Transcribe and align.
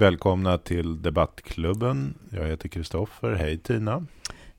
Välkomna 0.00 0.58
till 0.58 1.02
Debattklubben. 1.02 2.14
Jag 2.30 2.44
heter 2.44 2.68
Kristoffer. 2.68 3.32
Hej 3.34 3.58
Tina. 3.58 4.06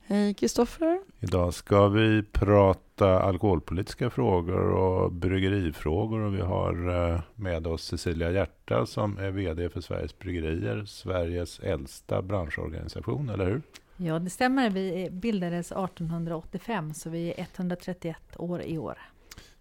Hej 0.06 0.34
Kristoffer. 0.34 1.00
Idag 1.20 1.54
ska 1.54 1.88
vi 1.88 2.22
prata 2.22 3.22
alkoholpolitiska 3.22 4.10
frågor 4.10 4.70
och 4.70 5.12
bryggerifrågor. 5.12 6.20
Och 6.20 6.34
vi 6.34 6.40
har 6.40 7.08
eh, 7.12 7.20
med 7.34 7.66
oss 7.66 7.82
Cecilia 7.82 8.30
Hjärta 8.30 8.86
som 8.86 9.18
är 9.18 9.30
VD 9.30 9.68
för 9.68 9.80
Sveriges 9.80 10.18
Bryggerier, 10.18 10.84
Sveriges 10.84 11.58
äldsta 11.58 12.22
branschorganisation, 12.22 13.28
eller 13.28 13.46
hur? 13.46 13.62
Ja, 14.04 14.18
det 14.18 14.30
stämmer. 14.30 14.70
Vi 14.70 15.08
bildades 15.10 15.72
1885, 15.72 16.94
så 16.94 17.10
vi 17.10 17.28
är 17.28 17.46
131 17.54 18.16
år 18.36 18.62
i 18.62 18.78
år. 18.78 18.98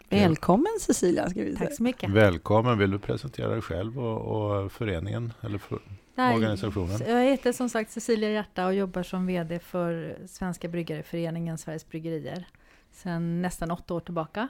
Välkommen 0.10 0.72
Cecilia! 0.82 1.30
Ska 1.30 1.44
vi 1.44 1.56
säga. 1.56 1.68
Tack 1.68 1.78
så 1.78 1.84
mycket. 1.84 2.10
Välkommen! 2.10 2.78
Vill 2.78 2.92
du 2.92 3.00
presentera 3.00 3.50
dig 3.50 3.62
själv 3.62 4.00
och, 4.00 4.64
och 4.64 4.72
föreningen 4.72 5.34
eller 5.42 5.58
för, 5.58 5.80
Nej, 6.16 6.36
organisationen? 6.36 7.02
Jag 7.08 7.24
heter 7.24 7.52
som 7.52 7.70
sagt 7.70 7.92
Cecilia 7.92 8.30
Hjärta 8.30 8.66
och 8.66 8.74
jobbar 8.74 9.04
som 9.04 9.28
VD 9.28 9.60
för 9.60 10.18
Svenska 10.28 10.68
Bryggareföreningen 10.68 11.58
Sveriges 11.58 11.90
Bryggerier 11.90 12.48
sedan 12.92 13.42
nästan 13.42 13.72
åtta 13.72 13.94
år 13.94 14.00
tillbaka. 14.00 14.48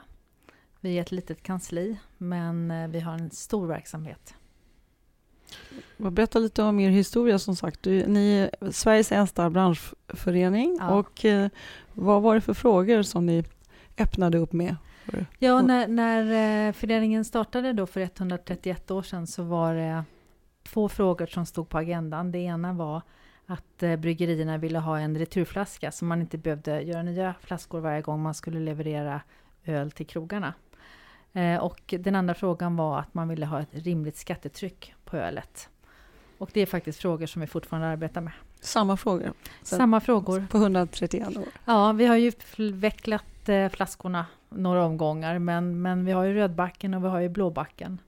Vi 0.80 0.98
är 0.98 1.02
ett 1.02 1.12
litet 1.12 1.42
kansli, 1.42 1.98
men 2.18 2.70
eh, 2.70 2.88
vi 2.88 3.00
har 3.00 3.12
en 3.12 3.30
stor 3.30 3.66
verksamhet. 3.66 4.34
Berätta 5.96 6.38
lite 6.38 6.62
om 6.62 6.80
er 6.80 6.90
historia 6.90 7.38
som 7.38 7.56
sagt. 7.56 7.82
Du, 7.82 8.06
ni 8.06 8.36
är 8.38 8.70
Sveriges 8.72 9.12
äldsta 9.12 9.50
branschförening 9.50 10.76
Ja. 10.80 10.90
och 10.90 11.24
eh, 11.24 11.48
vad 11.92 12.22
var 12.22 12.34
det 12.34 12.40
för 12.40 12.54
frågor 12.54 13.02
som 13.02 13.26
ni 13.26 13.44
öppnade 13.98 14.38
upp 14.38 14.52
med? 14.52 14.76
Ja, 15.38 15.62
när, 15.62 15.88
när 15.88 16.68
eh, 16.68 16.72
föreningen 16.72 17.24
startade 17.24 17.72
då 17.72 17.86
för 17.86 18.00
131 18.00 18.90
år 18.90 19.02
sedan 19.02 19.26
så 19.26 19.42
var 19.42 19.74
det 19.74 20.04
två 20.62 20.88
frågor 20.88 21.26
som 21.26 21.46
stod 21.46 21.68
på 21.68 21.78
agendan. 21.78 22.32
Det 22.32 22.38
ena 22.38 22.72
var 22.72 23.02
att 23.46 23.82
eh, 23.82 23.96
bryggerierna 23.96 24.58
ville 24.58 24.78
ha 24.78 24.98
en 24.98 25.18
returflaska 25.18 25.92
så 25.92 26.04
man 26.04 26.20
inte 26.20 26.38
behövde 26.38 26.80
göra 26.82 27.02
nya 27.02 27.34
flaskor 27.40 27.80
varje 27.80 28.02
gång 28.02 28.22
man 28.22 28.34
skulle 28.34 28.60
leverera 28.60 29.20
öl 29.64 29.90
till 29.90 30.06
krogarna. 30.06 30.54
Eh, 31.32 31.56
Och 31.56 31.94
den 31.98 32.14
andra 32.14 32.34
frågan 32.34 32.76
var 32.76 32.98
att 32.98 33.14
man 33.14 33.28
ville 33.28 33.46
ha 33.46 33.60
ett 33.60 33.68
rimligt 33.72 34.16
skattetryck 34.16 34.94
på 35.04 35.16
ölet. 35.16 35.68
Och 36.38 36.50
det 36.52 36.60
är 36.60 36.66
faktiskt 36.66 37.00
frågor 37.00 37.26
som 37.26 37.40
vi 37.40 37.46
fortfarande 37.46 37.88
arbetar 37.88 38.20
med. 38.20 38.32
Samma 38.60 38.96
frågor 38.96 39.32
Samma 39.62 40.00
frågor. 40.00 40.46
på 40.50 40.58
131 40.58 41.36
år. 41.36 41.44
Ja, 41.64 41.92
vi 41.92 42.06
har 42.06 42.16
ju 42.16 42.28
utvecklat 42.28 43.48
eh, 43.48 43.68
flaskorna 43.68 44.26
några 44.48 44.84
omgångar, 44.84 45.38
men, 45.38 45.82
men 45.82 46.04
vi 46.04 46.12
har 46.12 46.24
ju 46.24 46.34
rödbacken 46.34 46.94
och 46.94 47.04
vi 47.04 47.08
har 47.08 47.20
ju 47.20 47.28
blåbacken. 47.28 47.98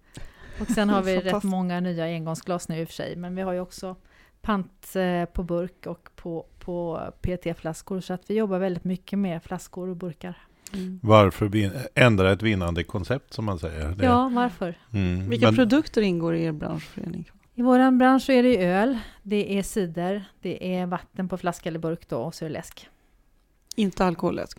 Och 0.61 0.67
sen 0.67 0.89
har 0.89 1.03
vi 1.09 1.19
rätt 1.21 1.43
många 1.43 1.81
nya 1.81 2.05
engångsglas 2.05 2.69
nu 2.69 2.81
i 2.81 2.85
och 2.85 2.89
för 2.89 2.95
sig, 2.95 3.17
men 3.17 3.35
vi 3.35 3.43
har 3.43 3.53
ju 3.53 3.61
också 3.61 3.97
pant 4.41 4.97
eh, 4.97 5.25
på 5.25 5.43
burk 5.43 5.87
och 5.87 6.09
på, 6.17 6.47
på 6.59 7.01
PET-flaskor, 7.21 8.01
så 8.01 8.13
att 8.13 8.31
vi 8.31 8.35
jobbar 8.35 8.59
väldigt 8.59 8.85
mycket 8.85 9.19
med 9.19 9.43
flaskor 9.43 9.89
och 9.89 9.97
burkar. 9.97 10.39
Mm. 10.75 11.01
Varför 11.03 11.47
vin- 11.47 11.73
ändra 11.95 12.33
ett 12.33 12.43
vinnande 12.43 12.85
koncept 12.85 13.33
som 13.33 13.45
man 13.45 13.59
säger? 13.59 13.89
Det- 13.89 14.05
Ja, 14.05 14.31
varför? 14.35 14.75
Mm, 14.93 15.31
Vilka 15.31 15.47
men- 15.47 15.55
produkter 15.55 16.03
ingår 16.03 16.35
i 16.35 16.45
er 16.45 16.53
branschförening? 16.53 17.31
I 17.55 17.63
vår 17.63 17.91
bransch 17.99 18.23
så 18.23 18.33
är 18.33 18.43
det 18.43 18.49
ju 18.49 18.57
öl, 18.63 18.99
det 19.23 19.59
är 19.59 19.63
cider, 19.63 20.25
det 20.43 20.75
är 20.77 20.87
vatten 20.87 21.29
på 21.29 21.37
flaska 21.37 21.69
eller 21.69 21.79
burk 21.79 22.09
då, 22.09 22.17
och 22.19 22.35
så 22.35 22.45
är 22.45 22.49
det 22.49 22.53
läsk. 22.53 22.89
Inte 23.77 24.05
alkoholläsk? 24.05 24.59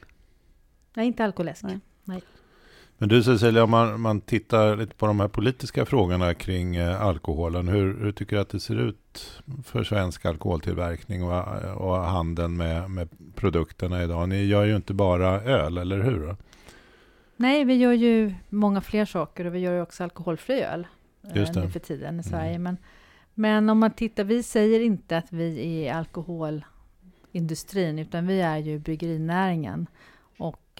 Nej, 0.94 1.08
inte 1.08 1.24
alkoläsk. 1.24 1.64
Nej. 1.64 2.22
Men 2.98 3.10
du 3.10 3.24
Cecilia, 3.24 3.64
om 3.64 3.70
man, 3.70 4.02
man 4.02 4.22
tittar 4.22 4.78
lite 4.78 4.96
på 4.96 5.06
de 5.06 5.20
här 5.20 5.28
politiska 5.28 5.86
frågorna 5.86 6.34
kring 6.34 6.76
eh, 6.76 7.02
alkoholen. 7.02 7.68
Hur, 7.68 8.00
hur 8.00 8.12
tycker 8.12 8.36
du 8.36 8.42
att 8.42 8.50
det 8.50 8.60
ser 8.60 8.76
ut 8.76 9.42
för 9.64 9.84
svensk 9.84 10.26
alkoholtillverkning 10.26 11.24
och, 11.24 11.44
och 11.76 11.98
handeln 11.98 12.58
med, 12.58 12.92
med 12.92 13.10
produkterna 13.36 14.04
idag? 14.04 14.30
Ni 14.30 14.46
gör 14.46 14.64
ju 14.64 14.76
inte 14.76 14.94
bara 14.94 15.42
öl, 15.42 15.78
eller 15.78 16.00
hur? 16.00 16.36
Nej, 17.38 17.66
vi 17.66 17.74
gör 17.74 17.94
ju 17.94 18.34
många 18.50 18.82
fler 18.82 19.06
saker 19.06 19.46
och 19.46 19.56
vi 19.56 19.60
gör 19.60 19.74
ju 19.74 19.82
också 19.82 20.04
alkoholfri 20.04 20.62
öl 20.62 20.88
eh, 21.28 21.38
Just 21.38 21.54
det. 21.54 21.60
nu 21.60 21.70
för 21.70 21.80
tiden 21.80 22.20
i 22.20 22.24
Sverige. 22.24 22.56
Mm. 22.56 22.64
Men, 22.64 22.78
men 23.34 23.70
om 23.70 23.80
man 23.80 23.92
tittar, 23.92 24.24
vi 24.24 24.44
säger 24.44 24.80
inte 24.80 25.18
att 25.18 25.32
vi 25.32 25.86
är 25.86 25.94
alkoholindustrin 25.94 28.00
utan 28.00 28.28
vi 28.28 28.42
är 28.42 28.58
ju 28.58 28.80
bryggerinäringen. 28.80 29.88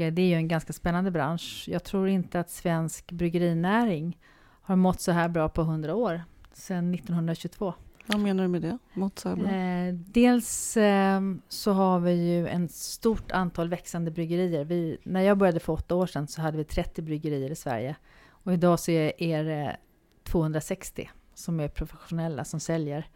Eh, 0.02 0.14
det 0.14 0.22
är 0.22 0.28
ju 0.28 0.36
en 0.36 0.48
ganska 0.48 0.74
spännande 0.74 1.12
bransch. 1.12 1.66
Jag 1.68 1.84
tror 1.84 2.08
inte 2.08 2.40
att 2.40 2.50
svensk 2.50 3.12
bryggerinäring 3.12 4.18
har 4.62 4.76
mått 4.76 5.02
så 5.02 5.12
här 5.12 5.30
bra 5.30 5.50
på 5.50 5.62
100 5.62 5.96
år, 5.96 6.22
sedan 6.54 6.94
1922. 6.94 7.74
Vad 8.08 8.20
menar 8.20 8.44
du 8.44 8.50
med 8.50 8.62
det? 8.62 8.78
Mått 8.94 9.20
så 9.20 9.30
här 9.30 9.36
bra? 9.36 9.50
Eh, 9.52 9.94
dels 9.94 10.78
eh, 10.78 11.22
så 11.50 11.72
har 11.72 12.00
vi 12.00 12.14
ju 12.14 12.48
en 12.48 12.70
stort 12.70 13.32
antal 13.32 13.70
växande 13.70 14.12
bryggerier. 14.12 14.66
Vi, 14.66 14.98
när 15.04 15.22
jag 15.22 15.38
började 15.38 15.60
för 15.60 15.74
åtta 15.74 15.96
år 15.96 16.08
sedan 16.08 16.28
så 16.28 16.42
hade 16.42 16.58
vi 16.58 16.64
30 16.64 17.02
bryggerier 17.02 17.52
i 17.52 17.56
Sverige. 17.56 17.96
Och 18.28 18.54
idag 18.54 18.80
så 18.80 18.92
är, 18.92 19.24
är 19.24 19.44
det 19.44 19.78
260 20.24 21.10
som 21.34 21.60
är 21.60 21.68
professionella 21.68 22.46
som 22.46 22.60
säljer 22.60 23.08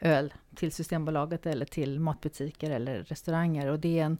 öl 0.00 0.34
till 0.54 0.72
Systembolaget 0.72 1.46
eller 1.46 1.66
till 1.66 2.00
matbutiker 2.00 2.70
eller 2.70 3.02
restauranger. 3.02 3.66
Och 3.66 3.78
det 3.80 3.98
är 3.98 4.04
en, 4.04 4.18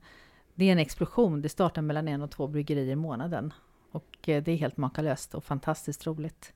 det 0.59 0.65
är 0.69 0.73
en 0.73 0.79
explosion. 0.79 1.43
Det 1.43 1.49
startar 1.49 1.83
mellan 1.83 2.09
en 2.09 2.23
och 2.23 2.31
två 2.31 2.47
bryggerier 2.47 2.93
i 2.93 2.97
månaden. 2.97 3.53
Och 3.93 4.29
eh, 4.29 4.43
det 4.43 4.53
är 4.53 4.57
helt 4.57 4.77
makalöst 4.77 5.35
och 5.35 5.45
fantastiskt 5.45 6.07
roligt. 6.07 6.53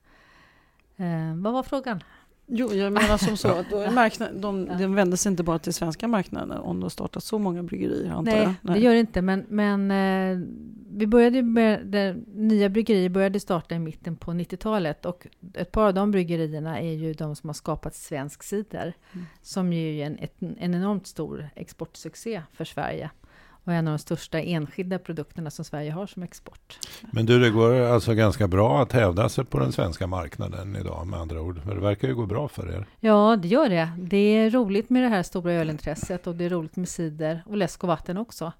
Eh, 0.97 1.35
vad 1.35 1.53
var 1.53 1.63
frågan? 1.63 2.03
Jo, 2.45 2.73
jag 2.73 2.93
menar 2.93 3.17
som 3.17 3.37
så 3.37 3.47
att 3.47 3.69
de, 3.69 4.67
Ja. 4.69 4.77
de 4.77 4.95
vänder 4.95 5.17
sig 5.17 5.29
inte 5.29 5.43
bara 5.43 5.59
till 5.59 5.73
svenska 5.73 6.07
marknaden 6.07 6.51
om 6.51 6.79
de 6.79 6.89
startar 6.89 7.19
så 7.19 7.39
många 7.39 7.63
bryggerier 7.63 8.11
antar 8.11 8.37
jag. 8.37 8.53
Nej, 8.61 8.75
det 8.75 8.79
gör 8.79 8.93
det 8.93 8.99
inte. 8.99 9.21
Men, 9.21 9.45
men 9.49 9.91
eh, 9.91 10.47
vi 10.91 11.07
började 11.07 11.41
med, 11.41 11.85
det, 11.85 12.15
nya 12.33 12.69
bryggerier 12.69 13.09
började 13.09 13.39
starta 13.39 13.75
i 13.75 13.79
mitten 13.79 14.15
på 14.15 14.31
90-talet 14.31 15.05
och 15.05 15.27
ett 15.53 15.71
par 15.71 15.87
av 15.87 15.93
de 15.93 16.11
bryggerierna 16.11 16.79
är 16.79 16.91
ju 16.91 17.13
de 17.13 17.35
som 17.35 17.49
har 17.49 17.53
skapat 17.53 17.95
svensk 17.95 18.43
cider, 18.43 18.93
Mm. 19.13 19.25
som 19.41 19.73
ju 19.73 19.99
är 19.99 20.05
en, 20.05 20.17
ett, 20.19 20.35
en 20.41 20.75
enormt 20.75 21.07
stor 21.07 21.49
exportsuccé 21.55 22.41
för 22.53 22.65
Sverige 22.65 23.09
och 23.63 23.73
en 23.73 23.87
av 23.87 23.91
de 23.91 23.99
största 23.99 24.39
enskilda 24.39 24.99
produkterna 24.99 25.49
som 25.49 25.65
Sverige 25.65 25.91
har 25.91 26.07
som 26.07 26.23
export. 26.23 26.79
Men 27.11 27.25
du, 27.25 27.39
det 27.39 27.49
går 27.49 27.79
alltså 27.79 28.13
ganska 28.13 28.47
bra 28.47 28.81
att 28.81 28.91
hävda 28.91 29.29
sig 29.29 29.45
på 29.45 29.59
den 29.59 29.71
svenska 29.71 30.07
marknaden 30.07 30.75
idag 30.75 31.07
med 31.07 31.19
andra 31.19 31.41
ord. 31.41 31.61
Det 31.65 31.79
verkar 31.79 32.07
ju 32.07 32.15
gå 32.15 32.25
bra 32.25 32.47
för 32.47 32.71
er. 32.71 32.85
Ja, 32.99 33.35
det 33.41 33.47
gör 33.47 33.69
det. 33.69 33.89
Det 33.97 34.17
är 34.17 34.49
roligt 34.49 34.89
med 34.89 35.03
det 35.03 35.09
här 35.09 35.23
stora 35.23 35.53
ölintresset 35.53 36.27
och 36.27 36.35
det 36.35 36.45
är 36.45 36.49
roligt 36.49 36.75
med 36.75 36.89
cider 36.89 37.43
och 37.45 37.57
läsk 37.57 37.83
och 37.83 37.87
vatten 37.87 38.17
också. 38.17 38.51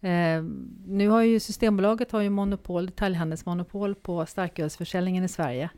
Eh, 0.00 0.42
nu 0.86 1.08
har 1.08 1.22
ju 1.22 1.40
Systembolaget 1.40 2.12
har 2.12 2.20
ju 2.20 2.30
monopol, 2.30 2.86
detaljhandelsmonopol 2.86 3.94
på 3.94 4.26
starkölsförsäljningen 4.26 5.24
i 5.24 5.28
Sverige. 5.28 5.70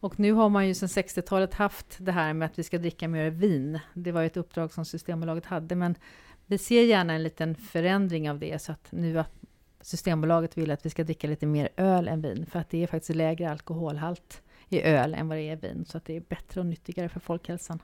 Och 0.00 0.20
nu 0.20 0.32
har 0.32 0.48
man 0.48 0.68
ju 0.68 0.74
sedan 0.74 0.88
60-talet 0.88 1.54
haft 1.54 1.96
det 1.98 2.12
här 2.12 2.32
med 2.32 2.46
att 2.46 2.58
vi 2.58 2.62
ska 2.62 2.78
dricka 2.78 3.08
mer 3.08 3.30
vin. 3.30 3.78
Det 3.94 4.12
var 4.12 4.20
ju 4.20 4.26
ett 4.26 4.36
uppdrag 4.36 4.72
som 4.72 4.84
Systembolaget 4.84 5.46
hade, 5.46 5.74
men 5.74 5.94
vi 6.50 6.58
ser 6.58 6.82
gärna 6.82 7.12
en 7.12 7.22
liten 7.22 7.54
förändring 7.54 8.30
av 8.30 8.38
det 8.38 8.62
så 8.62 8.72
att 8.72 8.92
nu 8.92 9.18
att 9.18 9.32
Systembolaget 9.80 10.58
vill 10.58 10.70
att 10.70 10.86
vi 10.86 10.90
ska 10.90 11.04
dricka 11.04 11.28
lite 11.28 11.46
mer 11.46 11.68
öl 11.76 12.08
än 12.08 12.22
vin, 12.22 12.46
för 12.46 12.58
att 12.58 12.70
det 12.70 12.82
är 12.82 12.86
faktiskt 12.86 13.16
lägre 13.16 13.50
alkoholhalt 13.50 14.42
i 14.68 14.82
öl 14.82 15.14
än 15.14 15.28
vad 15.28 15.38
det 15.38 15.42
är 15.42 15.52
i 15.52 15.56
vin, 15.56 15.84
så 15.88 15.96
att 15.98 16.04
det 16.04 16.16
är 16.16 16.20
bättre 16.20 16.60
och 16.60 16.66
nyttigare 16.66 17.08
för 17.08 17.20
folkhälsan. 17.20 17.78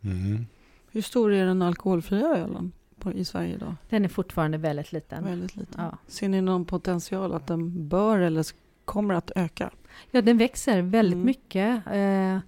Mm. 0.00 0.46
Hur 0.92 1.02
stor 1.02 1.32
är 1.32 1.46
den 1.46 1.62
alkoholfria 1.62 2.26
ölen 2.36 2.72
på, 2.98 3.12
i 3.12 3.24
Sverige 3.24 3.54
idag? 3.54 3.74
Den 3.88 4.04
är 4.04 4.08
fortfarande 4.08 4.58
väldigt 4.58 4.92
liten. 4.92 5.24
Väldigt 5.24 5.56
liten. 5.56 5.80
Ja. 5.82 5.98
Ser 6.06 6.28
ni 6.28 6.40
någon 6.40 6.64
potential 6.64 7.32
att 7.34 7.46
den 7.46 7.88
bör 7.88 8.18
eller 8.18 8.46
kommer 8.84 9.14
att 9.14 9.30
öka? 9.36 9.70
ja, 10.10 10.22
den 10.22 10.38
växer 10.38 10.82
väldigt 10.82 11.14
Mm. 11.14 11.26
mycket. 11.26 11.86
Eh, 11.86 12.38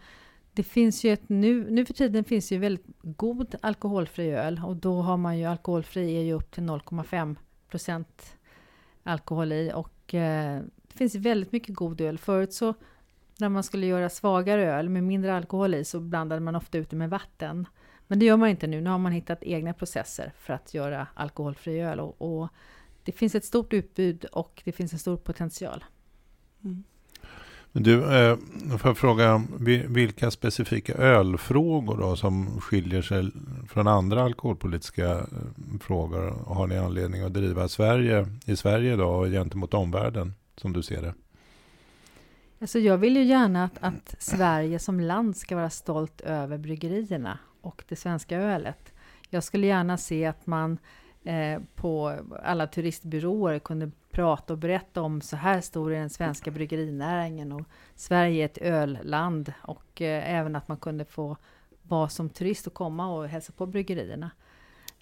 det 0.55 0.63
finns 0.63 1.05
ju 1.05 1.13
ett, 1.13 1.29
nu, 1.29 1.71
nu 1.71 1.85
för 1.85 1.95
tiden 1.95 2.25
finns 2.25 2.53
ju 2.53 2.59
väldigt 2.59 2.87
god 3.03 3.55
alkoholfri 3.63 4.31
öl 4.31 4.61
och 4.65 4.77
då 4.77 5.03
har 5.03 5.17
man 5.17 5.39
ju 5.39 5.45
alkoholfri 5.45 6.17
är 6.17 6.23
ju 6.23 6.33
upp 6.33 6.51
till 6.51 6.63
0,5 6.63 7.37
procent 7.69 8.37
alkohol 9.03 9.53
i 9.53 9.73
och 9.75 10.15
eh, 10.15 10.63
det 10.83 10.95
finns 10.95 11.15
väldigt 11.15 11.53
mycket 11.53 11.75
god 11.75 12.01
öl. 12.01 12.19
Förut 12.19 12.53
så 12.53 12.75
när 13.39 13.49
man 13.49 13.63
skulle 13.63 13.87
göra 13.87 14.09
svagare 14.09 14.73
öl 14.73 14.89
med 14.89 15.05
mindre 15.05 15.37
alkohol 15.37 15.75
i 15.75 15.85
så 15.85 16.01
blandade 16.01 16.41
man 16.41 16.57
ofta 16.57 16.79
ut 16.79 16.91
det 16.91 16.97
med 16.97 17.11
vatten. 17.11 17.67
Men 18.07 18.19
det 18.19 18.27
gör 18.27 18.37
man 18.37 18.49
inte 18.49 18.67
nu. 18.67 18.81
Nu 18.81 18.91
har 18.91 18.99
man 18.99 19.13
hittat 19.13 19.43
egna 19.43 19.75
processer 19.75 20.33
för 20.37 20.55
att 20.55 20.75
göra 20.75 21.07
alkoholfri 21.15 21.81
öl 21.81 22.01
och, 22.01 22.23
och 22.23 22.49
det 23.05 23.13
finns 23.13 23.35
ett 23.35 23.45
stort 23.45 23.73
utbud 23.73 24.25
och 24.25 24.63
det 24.65 24.73
finns 24.73 24.93
en 24.93 24.99
stor 24.99 25.17
potential. 25.17 25.85
Mm. 26.65 26.85
Du, 27.73 28.17
eh, 28.17 28.37
får 28.79 28.89
jag 28.89 28.99
fråga 28.99 29.43
vilka 29.89 30.31
specifika 30.31 30.95
ölfrågor 30.95 31.97
då 31.97 32.17
som 32.17 32.61
skiljer 32.61 33.03
sig 33.03 33.31
från 33.69 33.89
andra 33.89 34.23
alkoholpolitiska 34.23 35.11
eh, 35.11 35.25
frågor 35.81 36.35
har 36.47 36.67
ni 36.67 36.79
anledning 36.79 37.23
att 37.23 37.35
driva 37.35 37.69
Sverige, 37.69 38.27
i 38.45 38.57
Sverige 38.57 38.97
då 38.97 39.25
gentemot 39.25 39.75
omvärlden 39.75 40.35
som 40.57 40.73
du 40.73 40.83
ser 40.83 41.03
det? 41.03 41.15
Alltså 42.61 42.79
jag 42.79 42.99
vill 42.99 43.17
ju 43.17 43.23
gärna 43.23 43.65
att, 43.65 43.79
att 43.81 44.15
Sverige 44.19 44.79
som 44.79 45.01
land 45.01 45.37
ska 45.37 45.57
vara 45.57 45.71
stolt 45.71 46.21
över 46.21 46.59
bryggerierna 46.59 47.39
och 47.61 47.85
det 47.89 47.97
svenska 47.97 48.37
ölet. 48.37 48.93
Jag 49.31 49.45
skulle 49.45 49.67
gärna 49.67 49.97
se 49.97 50.27
att 50.27 50.47
man 50.47 50.79
eh, 51.25 51.63
på 51.75 52.19
alla 52.45 52.67
turistbyråer 52.67 53.59
kunde 53.59 53.91
prata 54.13 54.53
och 54.53 54.59
berätta 54.59 55.03
om 55.03 55.21
så 55.21 55.37
här 55.37 55.61
stor 55.61 55.93
är 55.93 56.01
den 56.01 56.11
svenska 56.11 56.51
bryggerinäringen 56.51 57.53
och 57.53 57.63
Sverige 57.95 58.43
är 58.43 58.47
ett 58.47 58.59
ölland 58.59 59.53
och 59.63 60.03
eh, 60.03 60.35
även 60.35 60.57
att 60.57 60.69
man 60.69 60.77
kunde 60.77 61.05
få 61.05 61.37
vara 61.83 62.09
som 62.09 62.29
turist 62.29 62.67
och 62.67 62.75
komma 62.75 63.15
och 63.15 63.29
hälsa 63.29 63.53
på 63.53 63.67
bryggerierna. 63.67 64.31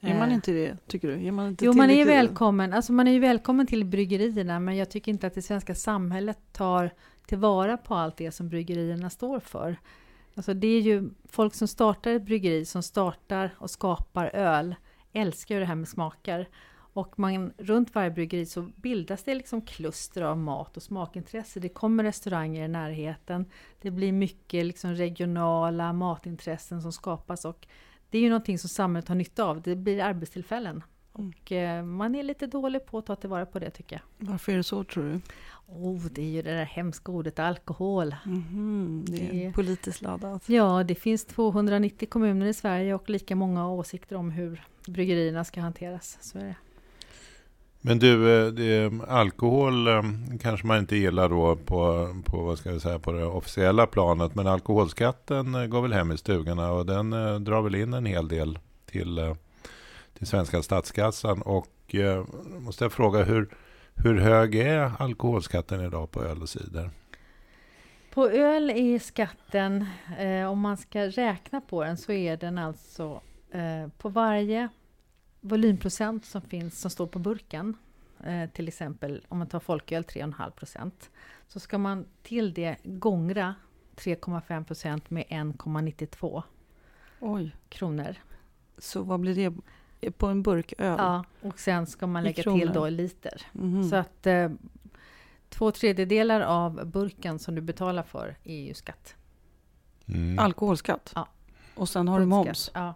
Är 0.00 0.18
man 0.18 0.28
eh, 0.28 0.34
inte 0.34 0.52
det, 0.52 0.76
tycker 0.86 1.08
du? 1.08 1.26
Är 1.26 1.32
man 1.32 1.46
inte 1.46 1.64
jo, 1.64 1.72
man 1.72 1.90
är 1.90 2.04
välkommen. 2.04 2.72
Alltså 2.72 2.92
man 2.92 3.08
är 3.08 3.12
ju 3.12 3.18
välkommen 3.18 3.66
till 3.66 3.84
bryggerierna, 3.84 4.60
men 4.60 4.76
jag 4.76 4.90
tycker 4.90 5.12
inte 5.12 5.26
att 5.26 5.34
det 5.34 5.42
svenska 5.42 5.74
samhället 5.74 6.38
tar 6.52 6.90
tillvara 7.26 7.76
på 7.76 7.94
allt 7.94 8.16
det 8.16 8.30
som 8.30 8.48
bryggerierna 8.48 9.10
står 9.10 9.40
för. 9.40 9.76
Alltså 10.34 10.54
det 10.54 10.66
är 10.66 10.80
ju 10.80 11.10
folk 11.28 11.54
som 11.54 11.68
startar 11.68 12.10
ett 12.10 12.22
bryggeri, 12.22 12.64
som 12.64 12.82
startar 12.82 13.50
och 13.58 13.70
skapar 13.70 14.30
öl, 14.34 14.74
älskar 15.12 15.54
ju 15.54 15.60
det 15.60 15.66
här 15.66 15.74
med 15.74 15.88
smaker. 15.88 16.48
Och 17.00 17.18
man, 17.18 17.52
runt 17.58 17.94
varje 17.94 18.10
bryggeri 18.10 18.46
så 18.46 18.62
bildas 18.76 19.22
det 19.22 19.34
liksom 19.34 19.62
kluster 19.62 20.22
av 20.22 20.38
mat 20.38 20.76
och 20.76 20.82
smakintresse. 20.82 21.60
Det 21.60 21.68
kommer 21.68 22.04
restauranger 22.04 22.64
i 22.64 22.68
närheten. 22.68 23.46
Det 23.80 23.90
blir 23.90 24.12
mycket 24.12 24.66
liksom 24.66 24.94
regionala 24.94 25.92
matintressen 25.92 26.82
som 26.82 26.92
skapas 26.92 27.44
och 27.44 27.66
det 28.10 28.18
är 28.18 28.22
ju 28.22 28.28
någonting 28.28 28.58
som 28.58 28.68
samhället 28.68 29.08
har 29.08 29.14
nytta 29.14 29.44
av. 29.44 29.62
Det 29.62 29.76
blir 29.76 30.02
arbetstillfällen. 30.02 30.82
Mm. 31.18 31.32
Och 31.32 31.52
eh, 31.52 31.84
man 31.84 32.14
är 32.14 32.22
lite 32.22 32.46
dålig 32.46 32.86
på 32.86 32.98
att 32.98 33.06
ta 33.06 33.16
tillvara 33.16 33.46
på 33.46 33.58
det 33.58 33.70
tycker 33.70 33.96
jag. 33.96 34.28
Varför 34.28 34.52
är 34.52 34.56
det 34.56 34.62
så 34.62 34.84
tror 34.84 35.04
du? 35.04 35.20
Oh, 35.66 36.04
det 36.04 36.22
är 36.22 36.30
ju 36.30 36.42
det 36.42 36.54
där 36.54 36.64
hemska 36.64 37.12
ordet 37.12 37.38
alkohol. 37.38 38.14
Mm, 38.26 39.04
det 39.08 39.26
är 39.26 39.46
det, 39.46 39.52
politiskt 39.52 40.02
laddat. 40.02 40.48
Ja, 40.48 40.84
det 40.84 40.94
finns 40.94 41.24
290 41.24 42.08
kommuner 42.08 42.46
i 42.46 42.54
Sverige 42.54 42.94
och 42.94 43.10
lika 43.10 43.36
många 43.36 43.70
åsikter 43.70 44.16
om 44.16 44.30
hur 44.30 44.64
bryggerierna 44.86 45.44
ska 45.44 45.60
hanteras. 45.60 46.18
Så 46.20 46.38
är 46.38 46.44
det. 46.44 46.56
Men 47.80 47.98
du, 47.98 48.38
eh, 48.38 48.52
det, 48.52 48.78
mm, 48.78 49.02
alkohol 49.08 49.88
eh, 49.88 50.02
kanske 50.40 50.66
man 50.66 50.78
inte 50.78 50.96
gillar 50.96 51.28
då 51.28 51.56
på, 51.56 52.08
på, 52.24 52.36
vad 52.36 52.58
ska 52.58 52.70
jag 52.70 52.80
säga, 52.80 52.98
på 52.98 53.12
det 53.12 53.24
officiella 53.24 53.86
planet. 53.86 54.34
Men 54.34 54.46
alkoholskatten 54.46 55.54
eh, 55.54 55.66
går 55.66 55.82
väl 55.82 55.92
hem 55.92 56.12
i 56.12 56.18
stugorna 56.18 56.72
och 56.72 56.86
den 56.86 57.10
drar 57.44 57.62
väl 57.62 57.74
in 57.74 57.94
en 57.94 58.06
hel 58.06 58.28
del 58.28 58.58
till, 58.86 59.34
till 60.18 60.26
svenska 60.26 60.62
statskassan. 60.62 61.42
Och 61.42 61.94
måste 62.58 62.84
jag 62.84 62.92
fråga, 62.92 63.24
hur, 63.24 63.48
hur 63.94 64.20
hög 64.20 64.54
är 64.54 64.92
alkoholskatten 64.98 65.80
idag 65.80 66.10
på 66.10 66.22
öl 66.22 66.42
och 66.42 66.48
cider? 66.48 66.90
På 68.14 68.28
öl 68.28 68.70
är 68.70 68.98
skatten, 68.98 69.86
eh, 70.18 70.50
om 70.50 70.60
man 70.60 70.76
ska 70.76 71.00
räkna 71.06 71.60
på 71.60 71.84
den, 71.84 71.96
så 71.96 72.12
är 72.12 72.36
den 72.36 72.58
alltså 72.58 73.20
eh, 73.50 73.92
på 73.98 74.08
varje 74.08 74.68
volymprocent 75.40 76.24
som 76.24 76.42
finns 76.42 76.80
som 76.80 76.90
står 76.90 77.06
på 77.06 77.18
burken, 77.18 77.76
eh, 78.24 78.50
till 78.50 78.68
exempel 78.68 79.26
om 79.28 79.38
man 79.38 79.46
tar 79.46 79.60
folköl 79.60 80.02
3,5 80.02 80.50
procent, 80.50 81.10
så 81.48 81.60
ska 81.60 81.78
man 81.78 82.06
till 82.22 82.54
det 82.54 82.76
gångra 82.84 83.54
3,5 83.96 84.64
procent 84.64 85.10
med 85.10 85.24
1,92 85.28 86.42
Oj. 87.20 87.56
kronor. 87.68 88.14
Så 88.78 89.02
vad 89.02 89.20
blir 89.20 89.34
det 90.00 90.10
på 90.10 90.26
en 90.26 90.42
burk 90.42 90.74
öl? 90.78 90.96
Ja, 90.98 91.24
och 91.42 91.58
sen 91.58 91.86
ska 91.86 92.06
man 92.06 92.24
lägga 92.24 92.42
till 92.42 92.72
då 92.74 92.88
liter. 92.88 93.42
Mm. 93.54 93.88
Så 93.88 93.96
att 93.96 94.26
eh, 94.26 94.50
två 95.48 95.70
tredjedelar 95.70 96.40
av 96.40 96.86
burken 96.86 97.38
som 97.38 97.54
du 97.54 97.60
betalar 97.60 98.02
för 98.02 98.36
är 98.44 98.60
ju 98.60 98.74
skatt. 98.74 99.14
Mm. 100.06 100.38
Alkoholskatt? 100.38 101.12
Ja. 101.14 101.28
Och 101.74 101.88
sen 101.88 102.08
har 102.08 102.20
du 102.20 102.26
moms? 102.26 102.70
Ja. 102.74 102.94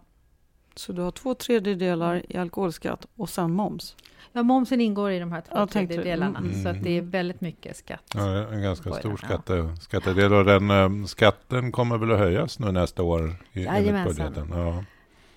Så 0.74 0.92
du 0.92 1.02
har 1.02 1.10
två 1.10 1.34
tredjedelar 1.34 2.22
i 2.28 2.36
alkoholskatt 2.36 3.06
och 3.16 3.28
sen 3.28 3.52
moms? 3.52 3.96
Ja, 4.32 4.42
momsen 4.42 4.80
ingår 4.80 5.10
i 5.10 5.18
de 5.18 5.32
här 5.32 5.40
två 5.40 5.52
ja, 5.54 5.66
tredjedelarna, 5.66 6.38
mm. 6.38 6.62
så 6.62 6.68
att 6.68 6.82
det 6.82 6.98
är 6.98 7.02
väldigt 7.02 7.40
mycket 7.40 7.76
skatt. 7.76 8.02
Ja, 8.14 8.48
en 8.48 8.62
ganska 8.62 8.92
stor 8.92 9.16
skatte, 9.16 9.76
skattedel 9.80 10.32
och 10.32 10.44
den 10.44 10.70
äh, 10.70 11.04
skatten 11.04 11.72
kommer 11.72 11.98
väl 11.98 12.12
att 12.12 12.18
höjas 12.18 12.58
nu 12.58 12.72
nästa 12.72 13.02
år 13.02 13.34
i, 13.52 13.64
budgeten? 14.04 14.48
Ja. 14.50 14.84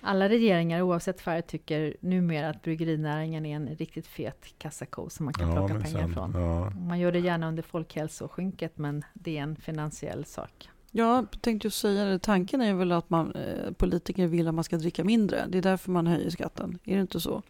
Alla 0.00 0.28
regeringar 0.28 0.82
oavsett 0.82 1.20
färg 1.20 1.42
tycker 1.42 1.96
numera 2.00 2.48
att 2.48 2.62
bryggerinäringen 2.62 3.46
är 3.46 3.56
en 3.56 3.68
riktigt 3.68 4.06
fet 4.06 4.46
kassako 4.58 5.10
som 5.10 5.24
man 5.24 5.34
kan 5.34 5.48
ja, 5.48 5.54
plocka 5.54 5.84
pengar 5.84 6.00
sen, 6.00 6.12
från. 6.12 6.32
Ja. 6.34 6.70
Man 6.70 6.98
gör 6.98 7.12
det 7.12 7.18
gärna 7.18 7.48
under 7.48 7.62
folkhälsoskynket 7.62 8.78
men 8.78 9.02
det 9.14 9.38
är 9.38 9.42
en 9.42 9.56
finansiell 9.56 10.24
sak. 10.24 10.68
Ja, 10.90 11.16
jag 11.16 11.40
tänkte 11.40 11.66
ju 11.66 11.70
säga 11.70 12.04
det. 12.04 12.18
Tanken 12.18 12.60
är 12.60 12.74
väl 12.74 12.92
att 12.92 13.10
man, 13.10 13.32
eh, 13.32 13.72
politiker 13.72 14.26
vill 14.26 14.48
att 14.48 14.54
man 14.54 14.64
ska 14.64 14.76
dricka 14.76 15.04
mindre. 15.04 15.46
Det 15.48 15.58
är 15.58 15.62
därför 15.62 15.90
man 15.90 16.06
höjer 16.06 16.30
skatten. 16.30 16.78
Är 16.84 16.94
det 16.94 17.00
inte 17.00 17.20
så? 17.20 17.42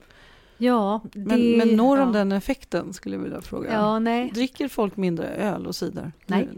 Ja, 0.58 1.00
det, 1.12 1.19
men, 1.19 1.58
men 1.58 1.69
når 1.69 1.96
de 1.96 2.12
den 2.12 2.32
effekten 2.32 2.93
skulle 2.93 3.17
jag 3.17 3.23
vilja 3.23 3.40
fråga. 3.40 3.73
Ja, 3.73 3.99
nej. 3.99 4.31
Dricker 4.35 4.69
folk 4.69 4.96
mindre 4.96 5.29
öl 5.29 5.67
och 5.67 5.76
cider? 5.76 6.12
Nej, 6.26 6.49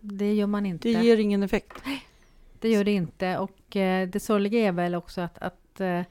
det 0.00 0.34
gör 0.34 0.46
man 0.46 0.66
inte. 0.66 0.88
Det 0.88 1.04
ger 1.04 1.16
ingen 1.16 1.42
effekt? 1.42 1.82
Det 2.60 2.68
gör 2.68 2.84
det 2.84 2.92
inte. 2.92 3.38
Och 3.38 3.76
eh, 3.76 4.08
det 4.08 4.20
sorgliga 4.20 4.60
är 4.60 4.72
väl 4.72 4.94
också 4.94 5.20
att, 5.20 5.38
att 5.38 5.80
eh, 5.80 6.02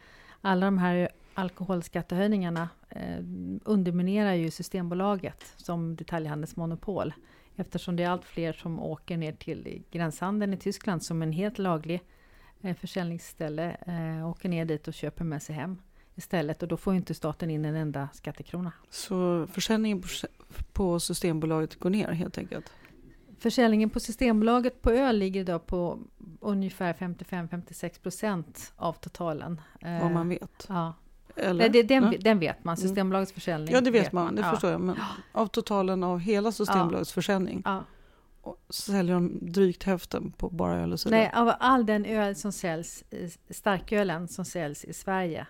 alla 0.41 0.65
de 0.65 0.77
här 0.77 1.09
alkoholskattehöjningarna 1.33 2.69
eh, 2.89 3.19
underminerar 3.63 4.33
ju 4.33 4.51
Systembolaget 4.51 5.53
som 5.57 5.95
detaljhandelsmonopol 5.95 7.13
eftersom 7.59 7.95
det 7.95 8.03
är 8.03 8.09
allt 8.09 8.25
fler 8.25 8.53
som 8.53 8.79
åker 8.79 9.17
ner 9.17 9.31
till 9.31 9.83
gränshandeln 9.91 10.53
i 10.53 10.57
Tyskland 10.57 11.03
som 11.03 11.21
en 11.21 11.31
helt 11.31 11.57
laglig 11.57 12.01
eh, 12.61 12.75
försäljningsställe, 12.75 13.77
eh, 13.87 14.29
åker 14.29 14.49
ner 14.49 14.65
dit 14.65 14.87
och 14.87 14.93
köper 14.93 15.23
med 15.23 15.43
sig 15.43 15.55
hem 15.55 15.77
istället 16.15 16.61
och 16.63 16.67
då 16.67 16.77
får 16.77 16.95
inte 16.95 17.13
staten 17.13 17.49
in 17.49 17.65
en 17.65 17.75
enda 17.75 18.09
skattekrona. 18.13 18.71
Så 18.89 19.47
försäljningen 19.47 20.03
på 20.73 20.99
Systembolaget 20.99 21.75
går 21.75 21.89
ner 21.89 22.11
helt 22.11 22.37
enkelt? 22.37 22.71
Försäljningen 23.39 23.89
på 23.89 23.99
Systembolaget 23.99 24.81
på 24.81 24.91
öl 24.91 25.17
ligger 25.17 25.41
idag 25.41 25.65
på 25.65 25.99
ungefär 26.39 26.93
55-56 26.93 28.01
procent 28.01 28.73
av 28.75 28.93
totalen. 28.93 29.61
Vad 29.81 30.11
man 30.11 30.29
vet? 30.29 30.65
Ja, 30.69 30.93
eller? 31.39 31.69
Det, 31.69 31.83
den, 31.83 32.15
den 32.19 32.39
vet 32.39 32.63
man, 32.63 32.75
mm. 32.75 32.87
Systembolagets 32.87 33.31
försäljning. 33.31 33.73
Ja, 33.73 33.81
det 33.81 33.91
vet, 33.91 34.05
vet 34.05 34.11
man, 34.11 34.35
det 34.35 34.41
ja. 34.41 34.51
förstår 34.51 34.71
jag. 34.71 34.81
Men 34.81 34.95
av 35.31 35.47
totalen 35.47 36.03
av 36.03 36.19
hela 36.19 36.51
Systembolagets 36.51 37.11
ja. 37.11 37.13
försäljning 37.13 37.61
ja. 37.65 37.83
säljer 38.69 39.13
de 39.13 39.37
drygt 39.41 39.83
hälften 39.83 40.31
på 40.31 40.49
bara 40.49 40.77
öl 40.79 40.93
och 40.93 40.99
cider? 40.99 41.17
Nej, 41.17 41.31
av 41.35 41.53
all 41.59 41.85
den 41.85 42.05
öl 42.05 42.35
som 42.35 42.51
säljs, 42.51 43.03
starkölen 43.49 44.27
som 44.27 44.45
säljs 44.45 44.85
i 44.85 44.93
Sverige, 44.93 45.47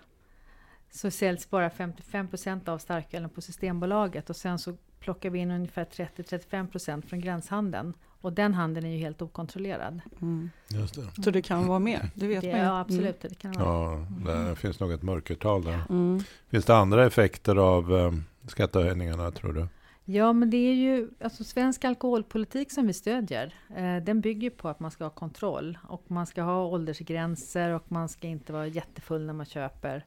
så 0.92 1.12
säljs 1.12 1.50
bara 1.50 1.70
55 1.70 2.28
procent 2.28 2.68
av 2.68 2.78
starkölen 2.78 3.30
på 3.30 3.42
Systembolaget 3.42 4.30
och 4.30 4.36
sen 4.36 4.60
så 4.60 4.78
plockar 5.00 5.30
vi 5.30 5.40
in 5.40 5.52
ungefär 5.52 5.86
30-35 5.86 6.68
procent 6.68 7.06
från 7.06 7.22
gränshandeln. 7.22 7.94
Och 8.22 8.34
den 8.34 8.54
handeln 8.54 8.86
är 8.86 8.92
ju 8.92 8.98
helt 8.98 9.22
okontrollerad. 9.22 10.02
Mm. 10.22 10.50
Just 10.68 10.96
det. 10.96 11.24
Så 11.24 11.32
det 11.32 11.42
kan 11.42 11.68
vara 11.68 11.80
mer? 11.80 12.10
Det 12.16 12.28
vet 12.28 12.42
det, 12.42 12.52
man 12.52 12.60
Ja, 12.60 12.80
absolut. 12.80 13.22
Det 13.22 13.40
kan 13.40 13.52
vara. 13.52 14.06
Ja, 14.26 14.50
det 14.50 14.56
finns 14.56 14.80
nog 14.80 14.92
ett 14.92 15.04
mörkertal 15.04 15.64
där. 15.64 15.82
Mm. 15.90 16.24
Finns 16.50 16.66
det 16.66 16.76
andra 16.76 17.06
effekter 17.06 17.56
av 17.56 17.92
um, 17.92 18.24
skattehöjningarna, 18.48 19.32
tror 19.32 19.54
du? 19.54 19.68
Ja, 20.12 20.34
men 20.34 20.50
det 20.50 20.58
är 20.58 20.74
ju 20.74 21.10
alltså 21.22 21.44
svensk 21.44 21.86
alkoholpolitik 21.86 22.72
som 22.72 22.88
vi 22.88 22.94
stödjer. 22.94 23.54
Eh, 23.76 23.98
den 23.98 24.22
bygger 24.22 24.50
på 24.50 24.70
att 24.70 24.80
man 24.80 24.92
ska 24.92 25.04
ha 25.04 25.10
kontroll 25.10 25.78
och 25.88 26.04
man 26.08 26.26
ska 26.26 26.42
ha 26.42 26.66
åldersgränser 26.66 27.70
och 27.70 27.92
man 27.92 28.10
ska 28.10 28.28
inte 28.28 28.54
vara 28.54 28.68
jättefull 28.68 29.26
när 29.26 29.34
man 29.34 29.46
köper 29.46 30.06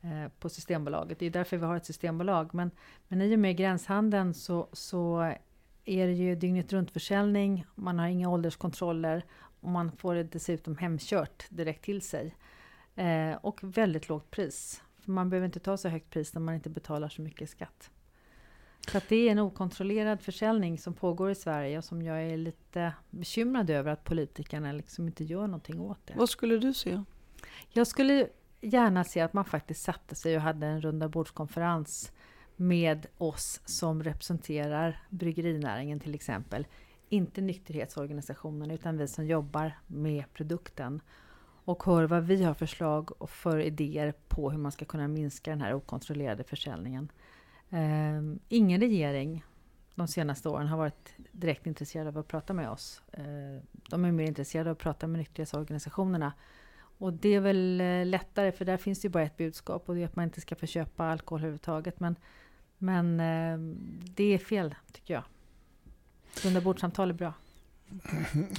eh, 0.00 0.32
på 0.40 0.48
Systembolaget. 0.48 1.18
Det 1.18 1.26
är 1.26 1.30
därför 1.30 1.56
vi 1.56 1.64
har 1.64 1.76
ett 1.76 1.86
systembolag. 1.86 2.54
Men, 2.54 2.70
men 3.08 3.22
i 3.22 3.34
och 3.34 3.38
med 3.38 3.56
gränshandeln 3.56 4.34
så, 4.34 4.68
så 4.72 5.32
är 5.84 6.06
det 6.06 6.12
ju 6.12 6.34
dygnet 6.34 6.72
runt 6.72 6.90
försäljning, 6.90 7.64
man 7.74 7.98
har 7.98 8.06
inga 8.06 8.28
ålderskontroller 8.28 9.24
och 9.60 9.68
man 9.68 9.92
får 9.92 10.14
det 10.14 10.22
dessutom 10.22 10.76
hemkört 10.76 11.44
direkt 11.48 11.84
till 11.84 12.02
sig. 12.02 12.36
Eh, 12.94 13.34
och 13.40 13.60
väldigt 13.62 14.08
lågt 14.08 14.30
pris. 14.30 14.82
För 15.00 15.10
man 15.10 15.30
behöver 15.30 15.46
inte 15.46 15.60
ta 15.60 15.76
så 15.76 15.88
högt 15.88 16.10
pris 16.10 16.34
när 16.34 16.40
man 16.40 16.54
inte 16.54 16.70
betalar 16.70 17.08
så 17.08 17.22
mycket 17.22 17.50
skatt. 17.50 17.90
Så 18.88 18.98
att 18.98 19.08
det 19.08 19.16
är 19.16 19.32
en 19.32 19.38
okontrollerad 19.38 20.20
försäljning 20.22 20.78
som 20.78 20.94
pågår 20.94 21.30
i 21.30 21.34
Sverige 21.34 21.78
och 21.78 21.84
som 21.84 22.02
jag 22.02 22.22
är 22.22 22.36
lite 22.36 22.92
bekymrad 23.10 23.70
över 23.70 23.92
att 23.92 24.04
politikerna 24.04 24.72
liksom 24.72 25.06
inte 25.06 25.24
gör 25.24 25.46
någonting 25.46 25.80
åt 25.80 26.06
det. 26.06 26.14
Vad 26.16 26.28
skulle 26.28 26.58
du 26.58 26.74
se? 26.74 27.02
Jag 27.72 27.86
skulle 27.86 28.28
gärna 28.60 29.04
se 29.04 29.20
att 29.20 29.32
man 29.32 29.44
faktiskt 29.44 29.82
satte 29.82 30.14
sig 30.14 30.36
och 30.36 30.42
hade 30.42 30.66
en 30.66 30.80
runda 30.80 31.08
bordskonferens 31.08 32.12
med 32.56 33.06
oss 33.18 33.60
som 33.64 34.02
representerar 34.02 35.02
bryggerinäringen 35.10 36.00
till 36.00 36.14
exempel. 36.14 36.66
inte 37.08 37.40
nykterhetsorganisationen 37.40 38.70
utan 38.70 38.96
vi 38.96 39.08
som 39.08 39.26
jobbar 39.26 39.78
med 39.86 40.24
produkten 40.32 41.00
och 41.64 41.84
hör 41.84 42.04
vad 42.04 42.24
vi 42.24 42.44
har 42.44 42.54
förslag 42.54 43.22
och 43.22 43.30
för 43.30 43.58
idéer 43.58 44.14
på 44.28 44.50
hur 44.50 44.58
man 44.58 44.72
ska 44.72 44.84
kunna 44.84 45.08
minska 45.08 45.50
den 45.50 45.60
här 45.60 45.74
okontrollerade 45.74 46.44
försäljningen. 46.44 47.08
Eh, 47.70 48.22
ingen 48.48 48.80
regering 48.80 49.44
de 49.94 50.08
senaste 50.08 50.48
åren 50.48 50.66
har 50.66 50.78
varit 50.78 51.14
direkt 51.32 51.66
intresserad 51.66 52.06
av 52.06 52.18
att 52.18 52.28
prata 52.28 52.52
med 52.52 52.70
oss. 52.70 53.02
Ehm, 53.12 53.60
de 53.90 54.04
är 54.04 54.12
mer 54.12 54.26
intresserade 54.26 54.70
av 54.70 54.72
att 54.72 54.82
prata 54.82 55.06
med 55.06 55.18
nykterhetsorganisationerna. 55.18 56.32
Och 56.98 57.12
det 57.12 57.34
är 57.34 57.40
väl 57.40 57.80
eh, 57.80 58.06
lättare 58.06 58.52
för 58.52 58.64
där 58.64 58.76
finns 58.76 59.00
det 59.00 59.06
ju 59.06 59.12
bara 59.12 59.22
ett 59.22 59.36
budskap 59.36 59.88
och 59.88 59.94
det 59.94 60.02
är 60.02 60.06
att 60.06 60.16
man 60.16 60.24
inte 60.24 60.40
ska 60.40 60.56
få 60.56 60.66
köpa 60.66 61.04
alkohol 61.04 61.40
överhuvudtaget. 61.40 62.00
Men, 62.00 62.16
men 62.84 63.20
eh, 63.20 63.58
det 64.14 64.34
är 64.34 64.38
fel 64.38 64.74
tycker 64.92 65.14
jag. 65.14 65.22
Rundabordssamtal 66.44 67.10
är 67.10 67.14
bra. 67.14 67.32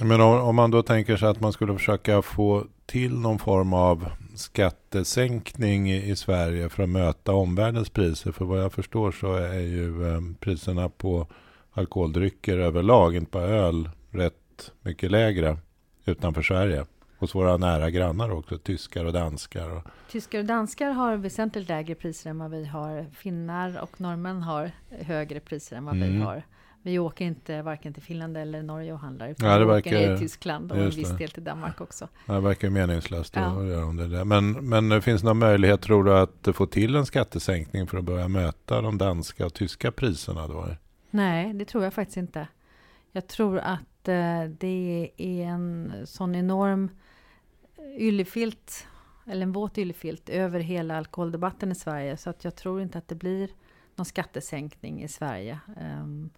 Men 0.00 0.20
om, 0.20 0.40
om, 0.40 0.56
man 0.56 0.70
då 0.70 0.82
tänker 0.82 1.16
sig 1.16 1.28
att 1.28 1.40
man 1.40 1.52
skulle 1.52 1.74
försöka 1.74 2.22
få 2.22 2.66
till 2.86 3.18
någon 3.18 3.38
form 3.38 3.72
av 3.72 4.08
skattesänkning 4.34 5.90
i, 5.90 6.10
i 6.10 6.16
Sverige 6.16 6.68
för 6.68 6.82
att 6.82 6.88
möta 6.88 7.32
omvärldens 7.32 7.90
priser. 7.90 8.32
För 8.32 8.44
vad 8.44 8.62
jag 8.62 8.72
förstår 8.72 9.12
så 9.12 9.34
är 9.34 9.60
ju 9.60 10.08
eh, 10.08 10.20
priserna 10.40 10.88
på 10.88 11.26
alkoholdrycker 11.72 12.58
överlag, 12.58 13.16
inte 13.16 13.30
bara 13.30 13.48
öl, 13.48 13.90
rätt 14.10 14.72
mycket 14.82 15.10
lägre 15.10 15.58
utanför 16.04 16.42
Sverige. 16.42 16.86
Hos 17.18 17.34
våra 17.34 17.56
nära 17.56 17.90
grannar 17.90 18.30
också, 18.30 18.58
tyskar 18.58 19.04
och 19.04 19.12
danskar. 19.12 19.82
Tyskar 20.10 20.38
och 20.38 20.44
danskar 20.44 20.90
har 20.90 21.16
väsentligt 21.16 21.68
lägre 21.68 21.94
priser 21.94 22.30
än 22.30 22.38
vad 22.38 22.50
vi 22.50 22.64
har. 22.64 23.06
Finnar 23.14 23.82
och 23.82 24.00
norrmän 24.00 24.42
har 24.42 24.70
högre 24.90 25.40
priser 25.40 25.76
än 25.76 25.84
vad 25.84 25.96
mm. 25.96 26.12
vi 26.12 26.20
har. 26.20 26.42
Vi 26.82 26.98
åker 26.98 27.24
inte 27.24 27.62
varken 27.62 27.94
till 27.94 28.02
Finland 28.02 28.36
eller 28.36 28.62
Norge 28.62 28.92
och 28.92 28.98
handlar. 28.98 29.28
Utan 29.28 29.48
ja, 29.48 29.58
det 29.58 29.64
vi 29.64 29.70
verkar, 29.70 29.90
åker 29.90 30.08
ner 30.08 30.16
till 30.16 30.28
Tyskland 30.28 30.72
och 30.72 30.78
en 30.78 30.90
viss 30.90 31.16
del 31.16 31.30
till 31.30 31.44
Danmark 31.44 31.80
också. 31.80 32.08
Ja, 32.26 32.34
det 32.34 32.40
verkar 32.40 32.70
meningslöst 32.70 33.36
ja. 33.36 33.60
att 33.60 33.66
göra 33.66 33.84
om 33.84 33.96
det 33.96 34.08
där. 34.08 34.24
Men, 34.24 34.52
men 34.52 35.02
finns 35.02 35.20
det 35.20 35.28
någon 35.28 35.38
möjlighet, 35.38 35.82
tror 35.82 36.04
du, 36.04 36.18
att 36.18 36.48
få 36.52 36.66
till 36.66 36.94
en 36.94 37.06
skattesänkning 37.06 37.86
för 37.86 37.98
att 37.98 38.04
börja 38.04 38.28
möta 38.28 38.80
de 38.80 38.98
danska 38.98 39.46
och 39.46 39.54
tyska 39.54 39.92
priserna 39.92 40.48
då? 40.48 40.68
Nej, 41.10 41.54
det 41.54 41.64
tror 41.64 41.84
jag 41.84 41.94
faktiskt 41.94 42.16
inte. 42.16 42.48
Jag 43.12 43.26
tror 43.26 43.58
att 43.58 43.80
eh, 44.08 44.44
det 44.44 45.10
är 45.16 45.46
en 45.46 45.92
sån 46.06 46.34
enorm 46.34 46.90
yllefilt, 47.98 48.86
eller 49.26 49.42
en 49.42 49.52
våt 49.52 49.78
yllefilt, 49.78 50.28
över 50.28 50.60
hela 50.60 50.96
alkoholdebatten 50.96 51.72
i 51.72 51.74
Sverige. 51.74 52.16
Så 52.16 52.30
att 52.30 52.44
jag 52.44 52.56
tror 52.56 52.82
inte 52.82 52.98
att 52.98 53.08
det 53.08 53.14
blir 53.14 53.50
någon 53.94 54.06
skattesänkning 54.06 55.02
i 55.02 55.08
Sverige. 55.08 55.60
Um, 55.80 56.30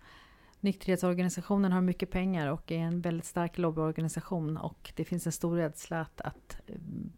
Nykterhetsorganisationen 0.61 1.73
har 1.73 1.81
mycket 1.81 2.11
pengar 2.11 2.49
och 2.49 2.73
är 2.73 2.79
en 2.79 3.01
väldigt 3.01 3.27
stark 3.27 3.59
lobbyorganisation 3.59 4.57
och 4.57 4.93
det 4.97 5.05
finns 5.05 5.27
en 5.27 5.33
stor 5.33 5.57
rädsla 5.57 6.01
att, 6.01 6.21
att 6.21 6.61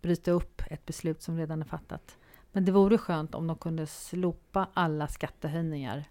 bryta 0.02 0.30
upp 0.30 0.62
ett 0.66 0.86
beslut 0.86 1.22
som 1.22 1.36
redan 1.36 1.62
är 1.62 1.66
fattat. 1.66 2.16
Men 2.52 2.64
det 2.64 2.72
vore 2.72 2.98
skönt 2.98 3.34
om 3.34 3.46
de 3.46 3.56
kunde 3.56 3.86
slopa 3.86 4.68
alla 4.74 5.08
skattehöjningar 5.08 6.04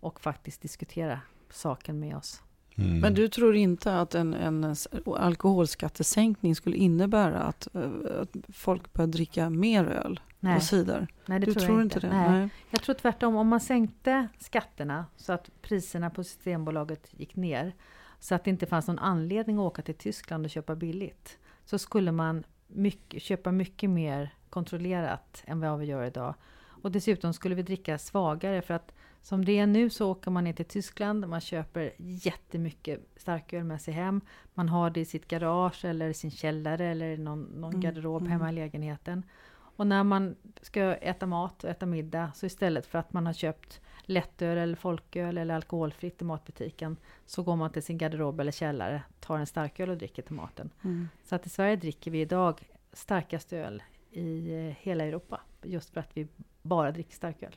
och 0.00 0.20
faktiskt 0.20 0.62
diskutera 0.62 1.20
saken 1.50 2.00
med 2.00 2.16
oss. 2.16 2.42
Mm. 2.78 3.00
Men 3.00 3.14
du 3.14 3.28
tror 3.28 3.56
inte 3.56 4.00
att 4.00 4.14
en, 4.14 4.34
en 4.34 4.74
alkoholskattesänkning 5.16 6.54
skulle 6.54 6.76
innebära 6.76 7.38
att, 7.38 7.68
eh, 7.74 7.90
att 8.20 8.36
folk 8.48 8.92
börjar 8.92 9.08
dricka 9.08 9.50
mer 9.50 9.84
öl 9.84 10.20
Nej. 10.40 10.56
och 10.56 10.62
cider? 10.62 11.06
Nej, 11.26 11.40
det 11.40 11.46
du 11.46 11.54
tror, 11.54 11.66
tror 11.66 11.82
inte. 11.82 12.00
det? 12.00 12.08
Nej. 12.08 12.30
Nej. 12.30 12.48
Jag 12.70 12.82
tror 12.82 12.94
tvärtom. 12.94 13.36
Om 13.36 13.48
man 13.48 13.60
sänkte 13.60 14.28
skatterna 14.38 15.06
så 15.16 15.32
att 15.32 15.50
priserna 15.62 16.10
på 16.10 16.24
Systembolaget 16.24 17.08
gick 17.16 17.36
ner 17.36 17.74
så 18.20 18.34
att 18.34 18.44
det 18.44 18.50
inte 18.50 18.66
fanns 18.66 18.86
någon 18.86 18.98
anledning 18.98 19.56
att 19.56 19.62
åka 19.62 19.82
till 19.82 19.94
Tyskland 19.94 20.44
och 20.44 20.50
köpa 20.50 20.74
billigt 20.74 21.38
så 21.64 21.78
skulle 21.78 22.12
man 22.12 22.44
mycket, 22.66 23.22
köpa 23.22 23.52
mycket 23.52 23.90
mer 23.90 24.34
kontrollerat 24.50 25.42
än 25.46 25.60
vad 25.60 25.78
vi 25.78 25.86
gör 25.86 26.04
idag. 26.04 26.34
Och 26.82 26.92
dessutom 26.92 27.32
skulle 27.32 27.54
vi 27.54 27.62
dricka 27.62 27.98
svagare 27.98 28.62
för 28.62 28.74
att 28.74 28.92
som 29.22 29.44
det 29.44 29.58
är 29.58 29.66
nu 29.66 29.90
så 29.90 30.10
åker 30.10 30.30
man 30.30 30.44
ner 30.44 30.52
till 30.52 30.64
Tyskland, 30.64 31.28
man 31.28 31.40
köper 31.40 31.92
jättemycket 31.96 33.00
starköl 33.16 33.64
med 33.64 33.82
sig 33.82 33.94
hem. 33.94 34.20
Man 34.54 34.68
har 34.68 34.90
det 34.90 35.00
i 35.00 35.04
sitt 35.04 35.28
garage 35.28 35.84
eller 35.84 36.12
sin 36.12 36.30
källare 36.30 36.86
eller 36.86 37.16
någon, 37.16 37.42
någon 37.42 37.70
mm. 37.70 37.80
garderob 37.80 38.22
mm. 38.22 38.32
hemma 38.32 38.50
i 38.50 38.54
lägenheten. 38.54 39.22
Och 39.50 39.86
när 39.86 40.04
man 40.04 40.36
ska 40.62 40.94
äta 40.94 41.26
mat 41.26 41.64
och 41.64 41.70
äta 41.70 41.86
middag 41.86 42.32
så 42.34 42.46
istället 42.46 42.86
för 42.86 42.98
att 42.98 43.12
man 43.12 43.26
har 43.26 43.32
köpt 43.32 43.80
lättöl 44.02 44.58
eller 44.58 44.76
folköl 44.76 45.38
eller 45.38 45.54
alkoholfritt 45.54 46.22
i 46.22 46.24
matbutiken 46.24 46.96
så 47.26 47.42
går 47.42 47.56
man 47.56 47.72
till 47.72 47.82
sin 47.82 47.98
garderob 47.98 48.40
eller 48.40 48.52
källare, 48.52 49.02
tar 49.20 49.38
en 49.38 49.46
starköl 49.46 49.90
och 49.90 49.96
dricker 49.96 50.22
till 50.22 50.34
maten. 50.34 50.70
Mm. 50.84 51.08
Så 51.24 51.34
att 51.34 51.46
i 51.46 51.48
Sverige 51.48 51.76
dricker 51.76 52.10
vi 52.10 52.20
idag 52.20 52.60
starkast 52.92 53.52
öl 53.52 53.82
i 54.10 54.54
eh, 54.54 54.76
hela 54.80 55.04
Europa 55.04 55.40
just 55.62 55.90
för 55.90 56.00
att 56.00 56.16
vi 56.16 56.28
bara 56.62 56.90
dricker 56.92 57.14
starköl. 57.14 57.56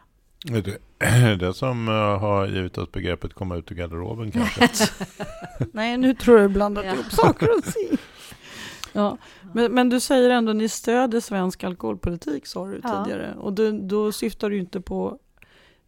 Är 0.50 0.62
det 0.62 1.36
det 1.46 1.54
som 1.54 1.88
eh, 1.88 1.94
har 1.94 2.48
givit 2.48 2.78
oss 2.78 2.92
begreppet 2.92 3.34
komma 3.34 3.56
ut 3.56 3.72
ur 3.72 3.76
garderoben 3.76 4.32
kanske? 4.58 4.70
Nej, 5.72 5.98
nu 5.98 6.14
tror 6.14 6.40
jag 6.40 6.50
du 6.50 6.54
blandat 6.54 6.86
ja. 6.86 6.94
ihop 6.94 7.12
saker 7.12 7.58
och 7.58 7.64
ting. 7.64 7.98
Ja. 8.94 9.18
Men, 9.54 9.72
men, 9.72 9.90
du 9.90 10.00
säger 10.00 10.30
ändå 10.30 10.50
att 10.52 10.56
ni 10.56 10.70
stöder 10.70 11.20
svensk 11.20 11.64
alkoholpolitik, 11.64 12.48
sa 12.48 12.66
du 12.66 12.82
ja. 12.84 13.04
tidigare. 13.04 13.36
Och 13.36 13.54
du, 13.54 13.72
då 13.72 14.12
syftar 14.12 14.50
du 14.50 14.58
inte 14.58 14.82
på 14.82 15.20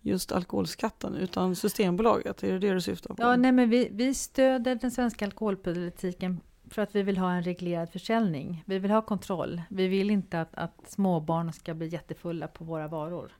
just 0.01 0.31
alkoholskatten, 0.31 1.15
utan 1.15 1.55
Systembolaget. 1.55 2.43
Är 2.43 2.51
det 2.51 2.59
det 2.59 2.73
du 2.73 2.81
syftar 2.81 3.13
på? 3.13 3.23
Ja, 3.23 3.35
nej, 3.35 3.51
men 3.51 3.69
vi, 3.69 3.89
vi 3.91 4.13
stöder 4.13 4.75
den 4.75 4.91
svenska 4.91 5.25
alkoholpolitiken 5.25 6.39
för 6.69 6.81
att 6.81 6.95
vi 6.95 7.03
vill 7.03 7.17
ha 7.17 7.31
en 7.31 7.43
reglerad 7.43 7.89
försäljning. 7.89 8.63
Vi 8.65 8.79
vill 8.79 8.91
ha 8.91 9.01
kontroll. 9.01 9.61
Vi 9.69 9.87
vill 9.87 10.09
inte 10.09 10.41
att, 10.41 10.55
att 10.55 10.91
småbarn 10.91 11.53
ska 11.53 11.73
bli 11.73 11.87
jättefulla 11.87 12.47
på 12.47 12.63
våra 12.63 12.87
varor. 12.87 13.31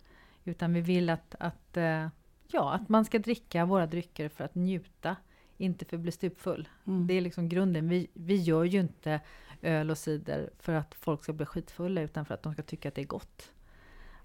Utan 0.43 0.73
vi 0.73 0.81
vill 0.81 1.09
att, 1.09 1.35
att, 1.39 1.77
eh, 1.77 2.07
ja, 2.47 2.73
att 2.73 2.89
man 2.89 3.05
ska 3.05 3.19
dricka 3.19 3.65
våra 3.65 3.87
drycker 3.87 4.29
för 4.29 4.43
att 4.43 4.55
njuta, 4.55 5.15
inte 5.57 5.85
för 5.85 5.97
att 5.97 6.01
bli 6.01 6.11
stupfull. 6.11 6.67
Mm. 6.87 7.07
Det 7.07 7.13
är 7.13 7.21
liksom 7.21 7.49
grunden. 7.49 7.89
Vi, 7.89 8.07
vi 8.13 8.35
gör 8.35 8.63
ju 8.63 8.79
inte 8.79 9.21
öl 9.61 9.91
och 9.91 9.97
cider 9.97 10.49
för 10.59 10.73
att 10.73 10.95
folk 10.95 11.23
ska 11.23 11.33
bli 11.33 11.45
skitfulla, 11.45 12.01
utan 12.01 12.25
för 12.25 12.33
att 12.33 12.43
de 12.43 12.53
ska 12.53 12.61
tycka 12.61 12.87
att 12.87 12.95
det 12.95 13.01
är 13.01 13.05
gott. 13.05 13.51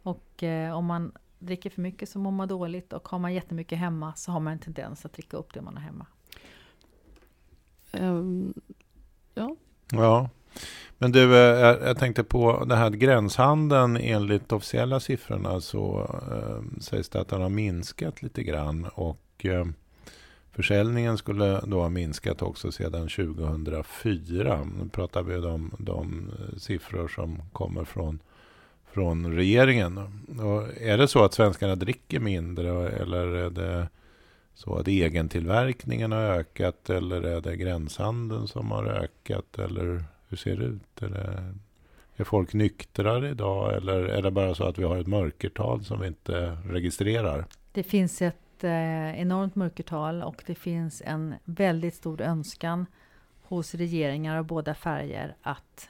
Och 0.02 0.42
eh, 0.42 0.76
om 0.76 0.86
man 0.86 1.12
dricker 1.38 1.70
för 1.70 1.82
mycket 1.82 2.08
så 2.08 2.18
mår 2.18 2.30
man 2.30 2.48
dåligt 2.48 2.92
och 2.92 3.08
har 3.08 3.18
man 3.18 3.34
jättemycket 3.34 3.78
hemma 3.78 4.14
så 4.14 4.32
har 4.32 4.40
man 4.40 4.52
en 4.52 4.58
tendens 4.58 5.04
att 5.04 5.12
dricka 5.12 5.36
upp 5.36 5.54
det 5.54 5.62
man 5.62 5.76
har 5.76 5.82
hemma. 5.82 6.06
Um, 7.92 8.54
ja. 9.34 9.56
Ja, 9.90 10.30
men 10.98 11.12
du, 11.12 11.36
eh, 11.36 11.76
jag 11.86 11.98
tänkte 11.98 12.24
på 12.24 12.64
det 12.64 12.76
här 12.76 12.90
gränshandeln 12.90 13.96
enligt 13.96 14.52
officiella 14.52 15.00
siffrorna 15.00 15.60
så 15.60 16.00
eh, 16.32 16.80
sägs 16.80 17.08
det 17.08 17.20
att 17.20 17.28
den 17.28 17.42
har 17.42 17.48
minskat 17.48 18.22
lite 18.22 18.42
grann 18.42 18.86
och 18.94 19.46
eh, 19.46 19.66
försäljningen 20.52 21.18
skulle 21.18 21.60
då 21.60 21.80
ha 21.80 21.88
minskat 21.88 22.42
också 22.42 22.72
sedan 22.72 23.08
2004. 23.08 24.66
Nu 24.82 24.88
pratar 24.88 25.22
vi 25.22 25.36
om 25.36 25.74
de 25.78 26.30
siffror 26.56 27.08
som 27.08 27.42
kommer 27.52 27.84
från, 27.84 28.18
från 28.92 29.34
regeringen. 29.34 29.98
Och 30.38 30.82
är 30.82 30.98
det 30.98 31.08
så 31.08 31.24
att 31.24 31.34
svenskarna 31.34 31.74
dricker 31.74 32.20
mindre 32.20 32.88
eller 32.88 33.26
är 33.26 33.50
det 33.50 33.88
så 34.54 34.74
att 34.74 34.88
egentillverkningen 34.88 36.12
har 36.12 36.22
ökat 36.22 36.90
eller 36.90 37.22
är 37.22 37.40
det 37.40 37.56
gränshandeln 37.56 38.48
som 38.48 38.70
har 38.70 38.84
ökat 38.84 39.58
eller 39.58 40.04
hur 40.28 40.36
ser 40.36 40.56
det 40.56 40.64
ut? 40.64 41.02
Är, 41.02 41.54
är 42.16 42.24
folk 42.24 42.54
nyktrare 42.54 43.30
idag 43.30 43.76
eller 43.76 44.04
är 44.04 44.22
det 44.22 44.30
bara 44.30 44.54
så 44.54 44.64
att 44.64 44.78
vi 44.78 44.84
har 44.84 44.96
ett 44.96 45.06
mörkertal 45.06 45.84
som 45.84 46.00
vi 46.00 46.06
inte 46.06 46.58
registrerar? 46.64 47.44
Det 47.72 47.82
finns 47.82 48.22
ett 48.22 48.64
eh, 48.64 49.20
enormt 49.20 49.54
mörkertal 49.54 50.22
och 50.22 50.42
det 50.46 50.54
finns 50.54 51.02
en 51.06 51.34
väldigt 51.44 51.94
stor 51.94 52.20
önskan 52.20 52.86
hos 53.42 53.74
regeringar 53.74 54.36
av 54.36 54.44
båda 54.44 54.74
färger 54.74 55.36
att 55.42 55.88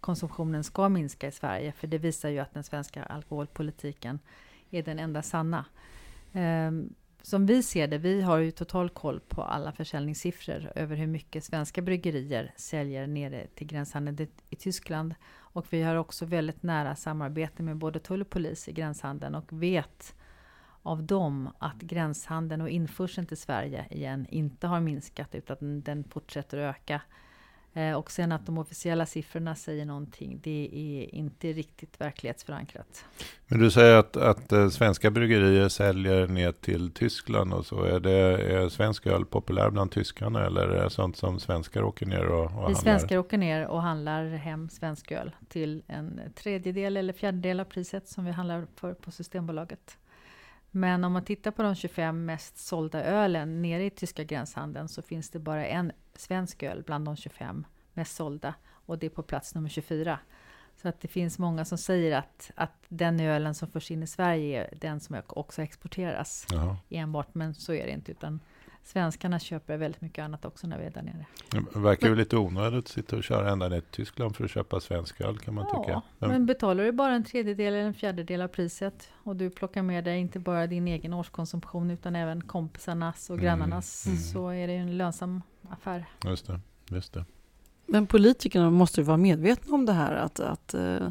konsumtionen 0.00 0.64
ska 0.64 0.88
minska 0.88 1.28
i 1.28 1.32
Sverige. 1.32 1.72
För 1.72 1.86
det 1.86 1.98
visar 1.98 2.28
ju 2.28 2.38
att 2.38 2.54
den 2.54 2.64
svenska 2.64 3.02
alkoholpolitiken 3.02 4.18
är 4.70 4.82
den 4.82 4.98
enda 4.98 5.22
sanna. 5.22 5.64
Um, 6.32 6.94
som 7.28 7.46
vi 7.46 7.62
ser 7.62 7.88
det, 7.88 7.98
vi 7.98 8.22
har 8.22 8.38
ju 8.38 8.50
total 8.50 8.90
koll 8.90 9.20
på 9.20 9.42
alla 9.42 9.72
försäljningssiffror 9.72 10.72
över 10.74 10.96
hur 10.96 11.06
mycket 11.06 11.44
svenska 11.44 11.82
bryggerier 11.82 12.52
säljer 12.56 13.06
nere 13.06 13.46
till 13.46 13.66
gränshandeln 13.66 14.28
i 14.50 14.56
Tyskland. 14.56 15.14
Och 15.36 15.66
vi 15.70 15.82
har 15.82 15.94
också 15.94 16.24
väldigt 16.24 16.62
nära 16.62 16.96
samarbete 16.96 17.62
med 17.62 17.76
både 17.76 17.98
tull 17.98 18.20
och 18.20 18.30
polis 18.30 18.68
i 18.68 18.72
gränshandeln 18.72 19.34
och 19.34 19.62
vet 19.62 20.14
av 20.82 21.02
dem 21.02 21.50
att 21.58 21.76
gränshandeln 21.76 22.60
och 22.60 22.68
införseln 22.68 23.26
till 23.26 23.36
Sverige 23.36 23.86
igen 23.90 24.26
inte 24.30 24.66
har 24.66 24.80
minskat 24.80 25.34
utan 25.34 25.80
den 25.80 26.04
fortsätter 26.04 26.58
att 26.58 26.76
öka. 26.76 27.00
Eh, 27.74 27.92
och 27.92 28.10
sen 28.10 28.32
att 28.32 28.46
de 28.46 28.58
officiella 28.58 29.06
siffrorna 29.06 29.54
säger 29.54 29.84
någonting, 29.84 30.40
det 30.42 30.68
är 30.72 31.14
inte 31.14 31.52
riktigt 31.52 32.00
verklighetsförankrat. 32.00 33.04
Men 33.46 33.58
du 33.58 33.70
säger 33.70 33.96
att, 33.96 34.16
att 34.16 34.52
eh, 34.52 34.68
svenska 34.68 35.10
bryggerier 35.10 35.68
säljer 35.68 36.26
ner 36.26 36.52
till 36.52 36.90
Tyskland 36.90 37.52
och 37.52 37.66
så. 37.66 37.82
Är, 37.82 38.00
det, 38.00 38.12
är 38.12 38.68
svensk 38.68 39.06
öl 39.06 39.24
populär 39.24 39.70
bland 39.70 39.90
tyskarna 39.90 40.46
eller 40.46 40.68
är 40.68 40.84
det 40.84 40.90
sånt 40.90 41.16
som 41.16 41.40
svenskar 41.40 41.82
åker 41.82 42.06
ner 42.06 42.26
och, 42.26 42.44
och 42.44 42.50
handlar? 42.50 42.68
Vi 42.68 42.74
svenskar 42.74 43.18
åker 43.18 43.38
ner 43.38 43.66
och 43.66 43.82
handlar 43.82 44.24
hem 44.24 44.68
svensk 44.68 45.12
öl 45.12 45.34
till 45.48 45.82
en 45.86 46.20
tredjedel 46.34 46.96
eller 46.96 47.12
fjärdedel 47.12 47.60
av 47.60 47.64
priset 47.64 48.08
som 48.08 48.24
vi 48.24 48.30
handlar 48.30 48.66
för 48.76 48.94
på 48.94 49.10
Systembolaget. 49.10 49.98
Men 50.70 51.04
om 51.04 51.12
man 51.12 51.24
tittar 51.24 51.50
på 51.50 51.62
de 51.62 51.74
25 51.74 52.24
mest 52.24 52.58
sålda 52.58 53.04
ölen 53.04 53.62
nere 53.62 53.84
i 53.84 53.90
tyska 53.90 54.24
gränshandeln 54.24 54.88
så 54.88 55.02
finns 55.02 55.30
det 55.30 55.38
bara 55.38 55.66
en 55.66 55.92
svensk 56.14 56.62
öl 56.62 56.82
bland 56.82 57.04
de 57.04 57.16
25 57.16 57.66
mest 57.92 58.16
sålda 58.16 58.54
och 58.70 58.98
det 58.98 59.06
är 59.06 59.10
på 59.10 59.22
plats 59.22 59.54
nummer 59.54 59.68
24. 59.68 60.18
Så 60.82 60.88
att 60.88 61.00
det 61.00 61.08
finns 61.08 61.38
många 61.38 61.64
som 61.64 61.78
säger 61.78 62.18
att, 62.18 62.50
att 62.54 62.84
den 62.88 63.20
ölen 63.20 63.54
som 63.54 63.68
förs 63.68 63.90
in 63.90 64.02
i 64.02 64.06
Sverige 64.06 64.64
är 64.64 64.76
den 64.76 65.00
som 65.00 65.22
också 65.26 65.62
exporteras 65.62 66.46
Jaha. 66.50 66.76
enbart, 66.88 67.34
men 67.34 67.54
så 67.54 67.72
är 67.72 67.86
det 67.86 67.92
inte, 67.92 68.12
utan 68.12 68.40
svenskarna 68.88 69.38
köper 69.38 69.76
väldigt 69.76 70.00
mycket 70.00 70.24
annat 70.24 70.44
också 70.44 70.66
när 70.66 70.78
vi 70.78 70.84
är 70.84 70.90
där 70.90 71.02
nere. 71.02 71.26
Det 71.72 71.78
verkar 71.78 72.08
ju 72.08 72.14
lite 72.14 72.36
onödigt 72.36 72.78
att 72.78 72.88
sitta 72.88 73.16
och 73.16 73.24
köra 73.24 73.50
ända 73.50 73.68
ner 73.68 73.80
till 73.80 73.90
Tyskland 73.90 74.36
för 74.36 74.44
att 74.44 74.50
köpa 74.50 74.80
svensk 74.80 75.20
öl 75.20 75.38
kan 75.38 75.54
man 75.54 75.66
ja, 75.72 75.84
tycka. 75.84 76.02
Men, 76.18 76.30
men 76.30 76.46
betalar 76.46 76.84
du 76.84 76.92
bara 76.92 77.14
en 77.14 77.24
tredjedel 77.24 77.74
eller 77.74 77.84
en 77.84 77.94
fjärdedel 77.94 78.42
av 78.42 78.48
priset 78.48 79.10
och 79.22 79.36
du 79.36 79.50
plockar 79.50 79.82
med 79.82 80.04
dig 80.04 80.18
inte 80.18 80.38
bara 80.38 80.66
din 80.66 80.88
egen 80.88 81.12
årskonsumtion 81.12 81.90
utan 81.90 82.16
även 82.16 82.40
kompisarnas 82.40 83.30
och 83.30 83.34
mm, 83.34 83.44
grannarnas 83.44 84.06
mm. 84.06 84.18
så 84.18 84.48
är 84.48 84.66
det 84.66 84.72
ju 84.72 84.78
en 84.78 84.96
lönsam 84.96 85.42
affär. 85.68 86.04
Just 86.24 86.46
det, 86.46 86.60
just 86.90 87.12
det. 87.12 87.24
Men 87.86 88.06
politikerna 88.06 88.70
måste 88.70 89.00
ju 89.00 89.04
vara 89.04 89.16
medvetna 89.16 89.74
om 89.74 89.86
det 89.86 89.92
här 89.92 90.14
att, 90.14 90.40
att 90.40 90.74
eh, 90.74 91.08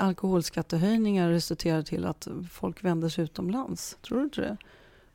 alkoholskattehöjningar 0.00 1.30
resulterar 1.30 1.82
till 1.82 2.04
att 2.06 2.28
folk 2.50 2.84
vänder 2.84 3.08
sig 3.08 3.24
utomlands. 3.24 3.98
Tror 4.02 4.18
du 4.18 4.24
inte 4.24 4.40
det? 4.40 4.56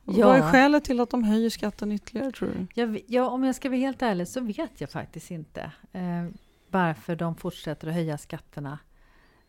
Ja. 0.04 0.26
Vad 0.26 0.36
är 0.36 0.52
skälet 0.52 0.84
till 0.84 1.00
att 1.00 1.10
de 1.10 1.24
höjer 1.24 1.50
skatten 1.50 1.92
ytterligare 1.92 2.32
tror 2.32 2.48
du? 2.48 2.66
Jag, 2.74 3.00
ja, 3.06 3.28
om 3.28 3.44
jag 3.44 3.54
ska 3.54 3.68
vara 3.68 3.78
helt 3.78 4.02
ärlig 4.02 4.28
så 4.28 4.40
vet 4.40 4.80
jag 4.80 4.90
faktiskt 4.90 5.30
inte 5.30 5.72
eh, 5.92 6.26
varför 6.70 7.16
de 7.16 7.36
fortsätter 7.36 7.88
att 7.88 7.94
höja 7.94 8.18
skatterna. 8.18 8.78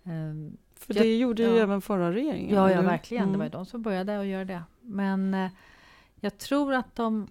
Eh, 0.03 0.53
För 0.75 0.93
det 0.93 0.99
jag, 0.99 1.17
gjorde 1.17 1.43
ju 1.43 1.49
ja. 1.49 1.63
även 1.63 1.81
förra 1.81 2.11
regeringen. 2.11 2.55
Ja, 2.55 2.71
ja 2.71 2.81
verkligen. 2.81 3.23
Mm. 3.23 3.31
Det 3.31 3.37
var 3.37 3.45
ju 3.45 3.51
de 3.51 3.65
som 3.65 3.81
började 3.81 4.19
att 4.19 4.25
göra 4.25 4.45
det. 4.45 4.63
Men 4.81 5.33
eh, 5.33 5.51
jag 6.15 6.37
tror 6.37 6.73
att 6.73 6.95
de 6.95 7.27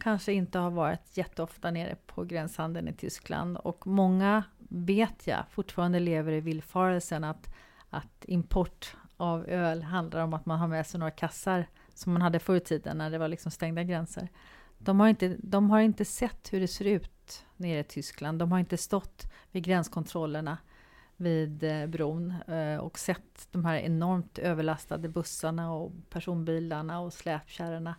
kanske 0.00 0.32
inte 0.32 0.58
har 0.58 0.70
varit 0.70 1.16
jätteofta 1.16 1.70
nere 1.70 1.96
på 2.06 2.24
gränshandeln 2.24 2.88
i 2.88 2.92
Tyskland. 2.92 3.56
Och 3.56 3.86
många, 3.86 4.44
vet 4.68 5.26
jag, 5.26 5.44
fortfarande 5.50 6.00
lever 6.00 6.32
i 6.32 6.40
villfarelsen 6.40 7.24
att, 7.24 7.54
att 7.90 8.24
import 8.24 8.96
av 9.16 9.46
öl 9.46 9.82
handlar 9.82 10.20
om 10.20 10.34
att 10.34 10.46
man 10.46 10.58
har 10.58 10.68
med 10.68 10.86
sig 10.86 11.00
några 11.00 11.10
kassar 11.10 11.66
som 11.94 12.12
man 12.12 12.22
hade 12.22 12.38
förr 12.38 12.56
i 12.56 12.60
tiden 12.60 12.98
när 12.98 13.10
det 13.10 13.18
var 13.18 13.28
liksom 13.28 13.50
stängda 13.50 13.82
gränser. 13.82 14.28
De 14.78 15.00
har, 15.00 15.08
inte, 15.08 15.36
de 15.38 15.70
har 15.70 15.80
inte 15.80 16.04
sett 16.04 16.52
hur 16.52 16.60
det 16.60 16.68
ser 16.68 16.84
ut 16.84 17.46
nere 17.56 17.80
i 17.80 17.84
Tyskland. 17.84 18.38
De 18.38 18.52
har 18.52 18.58
inte 18.58 18.76
stått 18.76 19.26
vid 19.50 19.64
gränskontrollerna 19.64 20.58
vid 21.16 21.64
eh, 21.64 21.86
bron 21.86 22.34
eh, 22.48 22.76
och 22.76 22.98
sett 22.98 23.48
de 23.50 23.64
här 23.64 23.76
enormt 23.76 24.38
överlastade 24.38 25.08
bussarna 25.08 25.72
och 25.72 25.92
personbilarna 26.10 27.00
och 27.00 27.12
släpkärrorna. 27.12 27.94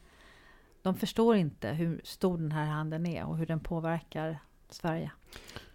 De 0.81 0.95
förstår 0.95 1.35
inte 1.35 1.69
hur 1.69 2.01
stor 2.03 2.37
den 2.37 2.51
här 2.51 2.65
handeln 2.65 3.05
är 3.05 3.25
och 3.25 3.37
hur 3.37 3.45
den 3.45 3.59
påverkar 3.59 4.39
Sverige. 4.69 5.11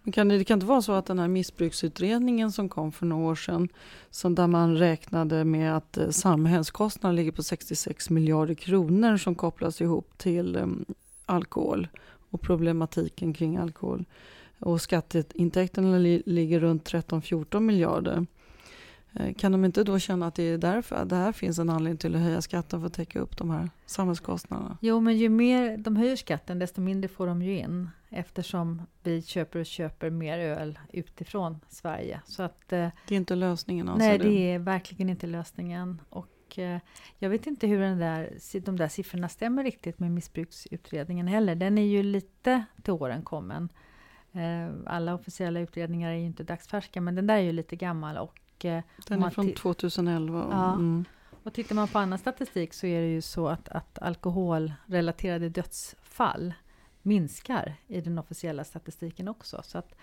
Men 0.03 0.11
kan 0.11 0.27
det, 0.27 0.37
det 0.37 0.43
kan 0.43 0.55
inte 0.55 0.65
vara 0.65 0.81
så 0.81 0.91
att 0.91 1.05
den 1.05 1.19
här 1.19 1.27
missbruksutredningen 1.27 2.51
som 2.51 2.69
kom 2.69 2.91
för 2.91 3.05
några 3.05 3.31
år 3.31 3.35
sedan, 3.35 3.69
som 4.09 4.35
där 4.35 4.47
man 4.47 4.77
räknade 4.77 5.45
med 5.45 5.77
att 5.77 5.97
eh, 5.97 6.09
samhällskostnaden 6.09 7.15
ligger 7.15 7.31
på 7.31 7.43
66 7.43 8.09
miljarder 8.09 8.53
kronor 8.53 9.17
som 9.17 9.35
kopplas 9.35 9.81
ihop 9.81 10.17
till 10.17 10.55
um, 10.55 10.85
alkohol 11.25 11.87
och 12.29 12.41
problematiken 12.41 13.33
kring 13.33 13.57
alkohol. 13.57 14.05
Och 14.59 14.81
skatteintäkterna 14.81 15.97
li, 15.97 16.23
ligger 16.25 16.59
runt 16.59 16.91
13-14 16.91 17.59
miljarder. 17.59 18.25
Eh, 19.13 19.33
kan 19.33 19.51
de 19.51 19.65
inte 19.65 19.83
då 19.83 19.99
känna 19.99 20.27
att 20.27 20.35
det 20.35 20.43
är 20.43 20.57
därför 20.57 21.05
det 21.05 21.15
här 21.15 21.31
finns 21.31 21.59
en 21.59 21.69
anledning 21.69 21.97
till 21.97 22.15
att 22.15 22.21
höja 22.21 22.41
skatten 22.41 22.79
för 22.79 22.87
att 22.87 22.93
täcka 22.93 23.19
upp 23.19 23.37
de 23.37 23.49
här 23.49 23.69
samhällskostnaderna? 23.85 24.77
Jo, 24.81 24.99
men 24.99 25.17
ju 25.17 25.29
mer 25.29 25.77
de 25.77 25.95
höjer 25.95 26.15
skatten, 26.15 26.59
desto 26.59 26.81
mindre 26.81 27.07
får 27.07 27.27
de 27.27 27.41
ju 27.41 27.57
in 27.57 27.89
eftersom 28.09 28.81
vi 29.03 29.21
köper 29.21 29.59
och 29.59 29.65
köper 29.65 30.09
mer 30.09 30.39
öl 30.39 30.79
utifrån 30.93 31.59
Sverige. 31.69 32.21
Så 32.25 32.43
att, 32.43 32.73
eh, 32.73 32.87
det 33.07 33.15
är 33.15 33.17
inte 33.17 33.35
lösningen? 33.35 33.89
Alltså 33.89 34.07
nej, 34.07 34.17
det 34.17 34.51
är 34.51 34.59
verkligen 34.59 35.09
inte 35.09 35.27
lösningen. 35.27 36.01
Och 36.09 36.59
eh, 36.59 36.79
jag 37.17 37.29
vet 37.29 37.47
inte 37.47 37.67
hur 37.67 37.79
den 37.79 37.97
där, 37.97 38.37
de 38.59 38.77
där 38.77 38.87
siffrorna 38.87 39.29
stämmer 39.29 39.63
riktigt 39.63 39.99
med 39.99 40.11
missbruksutredningen 40.11 41.27
heller. 41.27 41.55
Den 41.55 41.77
är 41.77 41.85
ju 41.85 42.03
lite 42.03 42.65
till 42.81 42.93
åren 42.93 43.21
kommen. 43.21 43.69
Alla 44.85 45.13
officiella 45.13 45.59
utredningar 45.59 46.11
är 46.11 46.15
ju 46.15 46.25
inte 46.25 46.43
dagsfärska, 46.43 47.01
men 47.01 47.15
den 47.15 47.27
där 47.27 47.35
är 47.35 47.41
ju 47.41 47.51
lite 47.51 47.75
gammal 47.75 48.17
och 48.17 48.41
Eh, 48.65 48.83
Den 49.07 49.23
är 49.23 49.29
från 49.29 49.53
2011. 49.53 50.47
Ja. 50.51 50.73
Mm. 50.73 51.05
Och 51.43 51.53
tittar 51.53 51.75
man 51.75 51.87
på 51.87 51.99
annan 51.99 52.19
statistik 52.19 52.73
så 52.73 52.87
är 52.87 53.01
det 53.01 53.07
ju 53.07 53.21
så 53.21 53.47
att, 53.47 53.69
att 53.69 53.99
alkoholrelaterade 53.99 55.49
dödsfall 55.49 56.53
minskar 57.01 57.75
i 57.87 58.01
den 58.01 58.17
officiella 58.17 58.63
statistiken 58.63 59.27
också. 59.27 59.61
Så 59.63 59.77
att 59.77 59.95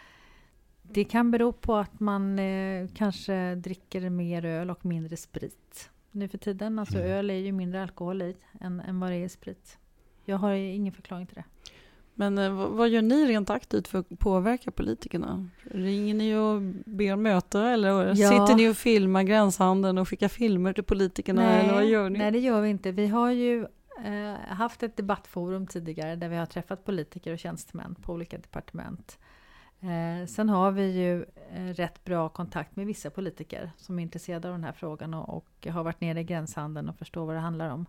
det 0.83 1.05
kan 1.05 1.31
bero 1.31 1.53
på 1.53 1.77
att 1.77 2.01
man 2.01 2.39
eh, 2.39 2.89
kanske 2.95 3.55
dricker 3.55 4.11
mer 4.11 4.45
öl 4.45 4.71
och 4.71 4.85
mindre 4.85 5.17
sprit 5.17 5.91
nu 6.11 6.29
för 6.29 6.39
tiden. 6.39 6.79
Alltså 6.79 6.99
mm. 6.99 7.11
öl 7.11 7.31
är 7.31 7.35
ju 7.35 7.53
mindre 7.53 7.83
alkohol 7.83 8.23
i 8.23 8.37
än, 8.61 8.81
än 8.81 9.01
vad 9.01 9.11
det 9.11 9.17
är 9.17 9.29
sprit. 9.29 9.79
Jag 10.25 10.37
har 10.37 10.53
ingen 10.53 10.93
förklaring 10.93 11.27
till 11.27 11.35
det. 11.37 11.45
Men 12.19 12.39
eh, 12.39 12.53
vad 12.53 12.89
gör 12.89 13.03
ni 13.03 13.27
rent 13.27 13.51
aktivt 13.51 13.89
för 13.89 13.99
att 13.99 14.19
påverka 14.19 14.71
politikerna? 14.71 15.49
Ringer 15.65 16.15
ni 16.15 16.37
och 16.37 16.63
ber 16.87 17.13
om 17.13 17.23
möte 17.23 17.61
eller 17.61 18.07
ja. 18.07 18.15
sitter 18.15 18.57
ni 18.57 18.69
och 18.69 18.77
filmar 18.77 19.23
gränshandeln 19.23 19.99
och 19.99 20.09
skickar 20.09 20.29
filmer 20.29 20.73
till 20.73 20.85
politikerna? 20.85 21.43
Nej, 21.43 21.65
eller 21.65 21.75
vad 21.75 21.87
gör 21.87 22.11
ni? 22.11 22.19
nej, 22.19 22.31
det 22.31 22.39
gör 22.39 22.61
vi 22.61 22.69
inte. 22.69 22.93
Vi 22.93 23.07
har 23.07 23.31
ju 23.31 23.67
eh, 24.05 24.35
haft 24.49 24.83
ett 24.83 24.97
debattforum 24.97 25.67
tidigare 25.67 26.17
där 26.17 26.29
vi 26.29 26.37
har 26.37 26.47
träffat 26.47 26.85
politiker 26.85 27.33
och 27.33 27.39
tjänstemän 27.39 27.95
på 27.95 28.13
olika 28.13 28.39
departement. 28.39 29.19
Eh, 29.81 30.27
sen 30.27 30.49
har 30.49 30.71
vi 30.71 30.91
ju 30.91 31.25
eh, 31.55 31.75
rätt 31.75 32.05
bra 32.05 32.29
kontakt 32.29 32.77
med 32.77 32.87
vissa 32.87 33.11
politiker 33.11 33.71
som 33.77 33.99
är 33.99 34.03
intresserade 34.03 34.49
av 34.49 34.55
den 34.55 34.65
här 34.65 34.73
frågan 34.73 35.15
och, 35.15 35.37
och 35.37 35.67
har 35.73 35.85
varit 35.85 36.01
nere 36.01 36.21
i 36.21 36.25
gränshandeln 36.25 36.89
och 36.89 36.97
förstår 36.97 37.27
vad 37.27 37.35
det 37.35 37.41
handlar 37.41 37.71
om. 37.71 37.87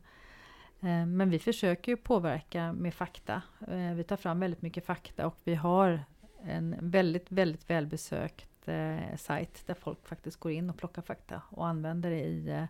Eh, 0.82 1.06
men 1.06 1.30
vi 1.30 1.40
försöker 1.40 1.92
ju 1.92 1.98
påverka 1.98 2.74
med 2.74 2.94
fakta. 2.94 3.42
Eh, 3.68 3.94
vi 3.94 4.04
tar 4.04 4.18
fram 4.18 4.40
väldigt 4.40 4.62
mycket 4.62 4.86
fakta 4.86 5.28
och 5.28 5.38
vi 5.44 5.56
har 5.56 6.04
en 6.44 6.76
väldigt, 6.80 7.32
väldigt 7.32 7.70
välbesökt 7.70 8.68
eh, 8.68 9.16
sajt 9.18 9.68
där 9.68 9.74
folk 9.74 10.08
faktiskt 10.08 10.40
går 10.40 10.52
in 10.52 10.70
och 10.70 10.78
plockar 10.78 11.02
fakta 11.02 11.42
och 11.50 11.68
använder 11.68 12.10
det 12.10 12.20
i 12.20 12.68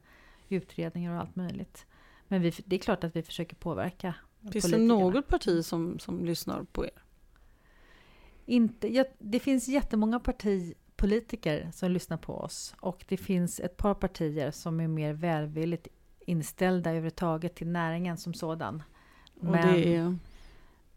utredningar 0.50 1.14
och 1.14 1.20
allt 1.20 1.36
möjligt. 1.36 1.86
Men 2.28 2.42
vi, 2.42 2.54
det 2.66 2.76
är 2.76 2.80
klart 2.80 3.04
att 3.04 3.16
vi 3.16 3.24
försöker 3.24 3.56
påverka 3.56 4.16
Finns 4.52 4.72
det 4.72 4.78
något 4.78 5.28
parti 5.28 5.66
som, 5.66 6.00
som 6.00 6.26
lyssnar 6.26 6.64
på 6.64 6.86
er? 6.86 7.04
Inte, 8.46 8.96
ja, 8.96 9.06
det 9.20 9.40
finns 9.40 9.68
jättemånga 9.68 10.20
partipolitiker 10.20 11.72
som 11.74 11.92
lyssnar 11.92 12.18
på 12.18 12.34
oss 12.34 12.76
och 12.80 13.06
det 13.08 13.18
finns 13.18 13.60
ett 13.60 13.78
par 13.78 13.94
partier 13.94 14.52
som 14.52 14.80
är 14.80 14.88
mer 14.88 15.14
välvilligt 15.14 15.88
inställda 16.30 16.90
överhuvudtaget 16.90 17.56
till 17.56 17.68
näringen 17.68 18.18
som 18.18 18.34
sådan. 18.34 18.84
Och 19.40 19.46
Men, 19.46 19.74
det 19.74 19.96
är? 19.96 20.18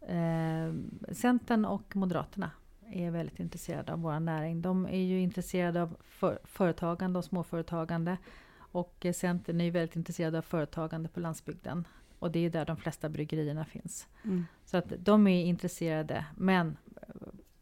Eh, 0.07 0.73
Centern 1.13 1.65
och 1.65 1.95
Moderaterna 1.95 2.51
är 2.91 3.11
väldigt 3.11 3.39
intresserade 3.39 3.93
av 3.93 4.01
vår 4.01 4.19
näring. 4.19 4.61
De 4.61 4.85
är 4.85 5.01
ju 5.01 5.19
intresserade 5.19 5.81
av 5.81 5.97
för, 6.03 6.39
företagande 6.43 7.19
och 7.19 7.25
småföretagande. 7.25 8.17
Och 8.57 9.05
Centern 9.15 9.61
är 9.61 9.65
ju 9.65 9.71
väldigt 9.71 9.95
intresserade 9.95 10.37
av 10.37 10.41
företagande 10.41 11.09
på 11.09 11.19
landsbygden. 11.19 11.87
Och 12.19 12.31
det 12.31 12.39
är 12.39 12.49
där 12.49 12.65
de 12.65 12.77
flesta 12.77 13.09
bryggerierna 13.09 13.65
finns. 13.65 14.07
Mm. 14.23 14.45
Så 14.65 14.77
att 14.77 14.93
de 14.99 15.27
är 15.27 15.45
intresserade. 15.45 16.25
Men 16.37 16.77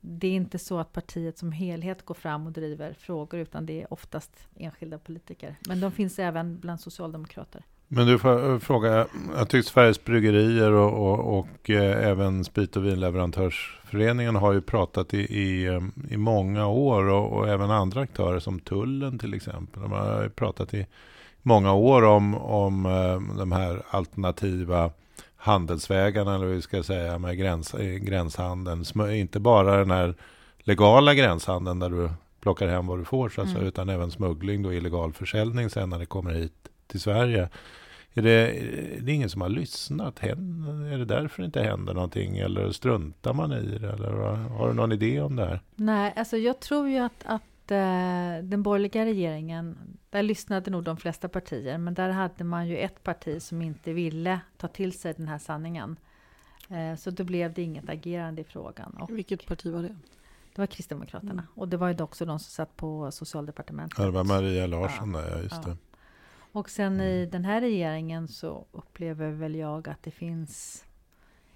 det 0.01 0.27
är 0.27 0.31
inte 0.31 0.59
så 0.59 0.79
att 0.79 0.93
partiet 0.93 1.37
som 1.37 1.51
helhet 1.51 2.05
går 2.05 2.15
fram 2.15 2.45
och 2.45 2.51
driver 2.51 2.93
frågor, 2.93 3.39
utan 3.39 3.65
det 3.65 3.81
är 3.81 3.93
oftast 3.93 4.31
enskilda 4.55 4.97
politiker. 4.97 5.55
Men 5.67 5.79
de 5.79 5.91
finns 5.91 6.19
även 6.19 6.59
bland 6.59 6.79
socialdemokrater. 6.79 7.63
Men 7.87 8.07
du 8.07 8.19
får 8.19 8.51
eh, 8.51 8.59
fråga, 8.59 9.07
jag 9.35 9.49
tycker 9.49 9.69
Sveriges 9.69 10.03
bryggerier 10.03 10.71
och, 10.71 11.11
och, 11.11 11.39
och 11.39 11.69
eh, 11.69 12.07
även 12.07 12.43
sprit 12.43 12.75
och 12.75 12.85
vinleverantörsföreningen 12.85 14.35
har 14.35 14.53
ju 14.53 14.61
pratat 14.61 15.13
i, 15.13 15.19
i, 15.19 15.65
eh, 15.65 15.81
i 16.09 16.17
många 16.17 16.67
år 16.67 17.03
och, 17.03 17.31
och, 17.37 17.47
även 17.47 17.71
andra 17.71 18.01
aktörer 18.01 18.39
som 18.39 18.59
tullen 18.59 19.19
till 19.19 19.33
exempel. 19.33 19.81
De 19.81 19.91
har 19.91 20.29
pratat 20.29 20.73
i 20.73 20.87
många 21.41 21.73
år 21.73 22.03
om, 22.03 22.35
om 22.35 22.85
eh, 22.85 23.37
de 23.37 23.51
här 23.51 23.83
alternativa 23.89 24.91
handelsvägarna, 25.41 26.35
eller 26.35 26.45
vad 26.45 26.55
vi 26.55 26.61
ska 26.61 26.83
säga, 26.83 27.19
med 27.19 27.37
gräns, 27.37 27.75
gränshandeln. 27.99 28.83
Inte 29.11 29.39
bara 29.39 29.77
den 29.77 29.91
här 29.91 30.15
legala 30.57 31.13
gränshandeln 31.13 31.79
där 31.79 31.89
du 31.89 32.09
plockar 32.41 32.67
hem 32.67 32.87
vad 32.87 32.99
du 32.99 33.05
får, 33.05 33.29
så 33.29 33.41
mm. 33.41 33.63
utan 33.63 33.89
även 33.89 34.11
smuggling 34.11 34.65
och 34.65 34.73
illegal 34.73 35.13
försäljning 35.13 35.69
sen 35.69 35.89
när 35.89 35.99
det 35.99 36.05
kommer 36.05 36.31
hit 36.31 36.69
till 36.87 36.99
Sverige. 36.99 37.49
Är 38.13 38.21
det, 38.21 38.31
är 38.31 39.01
det 39.01 39.11
ingen 39.11 39.29
som 39.29 39.41
har 39.41 39.49
lyssnat? 39.49 40.23
Är 40.23 40.97
det 40.97 41.05
därför 41.05 41.41
det 41.41 41.45
inte 41.45 41.61
händer 41.61 41.93
någonting? 41.93 42.37
Eller 42.37 42.71
struntar 42.71 43.33
man 43.33 43.51
i 43.51 43.77
det? 43.79 43.89
Eller 43.89 44.11
har 44.49 44.67
du 44.67 44.73
någon 44.73 44.91
idé 44.91 45.21
om 45.21 45.35
det 45.35 45.45
här? 45.45 45.61
Nej, 45.75 46.13
alltså 46.15 46.37
jag 46.37 46.59
tror 46.59 46.89
ju 46.89 46.97
att, 46.97 47.23
att 47.25 47.71
eh, 47.71 48.43
den 48.43 48.63
borgerliga 48.63 49.05
regeringen, 49.05 49.77
där 50.11 50.23
lyssnade 50.23 50.71
nog 50.71 50.83
de 50.83 50.97
flesta 50.97 51.29
partier, 51.29 51.77
men 51.77 51.93
där 51.93 52.09
hade 52.09 52.43
man 52.43 52.67
ju 52.67 52.77
ett 52.77 53.03
parti 53.03 53.41
som 53.41 53.61
inte 53.61 53.93
ville 53.93 54.39
ta 54.57 54.67
till 54.67 54.99
sig 54.99 55.13
den 55.13 55.27
här 55.27 55.37
sanningen. 55.37 55.99
Eh, 56.69 56.95
så 56.95 57.11
då 57.11 57.23
blev 57.23 57.53
det 57.53 57.61
inget 57.61 57.89
agerande 57.89 58.41
i 58.41 58.43
frågan. 58.43 58.93
Och 58.93 59.09
Vilket 59.09 59.45
parti 59.45 59.73
var 59.73 59.81
det? 59.81 59.97
Det 60.55 60.61
var 60.61 60.67
Kristdemokraterna. 60.67 61.31
Mm. 61.31 61.45
Och 61.55 61.67
det 61.67 61.77
var 61.77 61.89
ju 61.89 62.03
också 62.03 62.25
de 62.25 62.39
som 62.39 62.51
satt 62.51 62.77
på 62.77 63.11
socialdepartementet. 63.11 63.99
Ja, 63.99 64.05
det 64.05 64.11
var 64.11 64.23
Maria 64.23 64.67
Larsson 64.67 65.13
ja. 65.13 65.21
där, 65.21 65.29
ja, 65.29 65.41
just 65.41 65.55
ja. 65.55 65.61
det. 65.69 65.77
Och 66.51 66.69
sen 66.69 66.93
mm. 66.93 67.07
i 67.07 67.25
den 67.25 67.45
här 67.45 67.61
regeringen 67.61 68.27
så 68.27 68.65
upplever 68.71 69.31
väl 69.31 69.55
jag 69.55 69.89
att 69.89 70.03
det 70.03 70.11
finns 70.11 70.85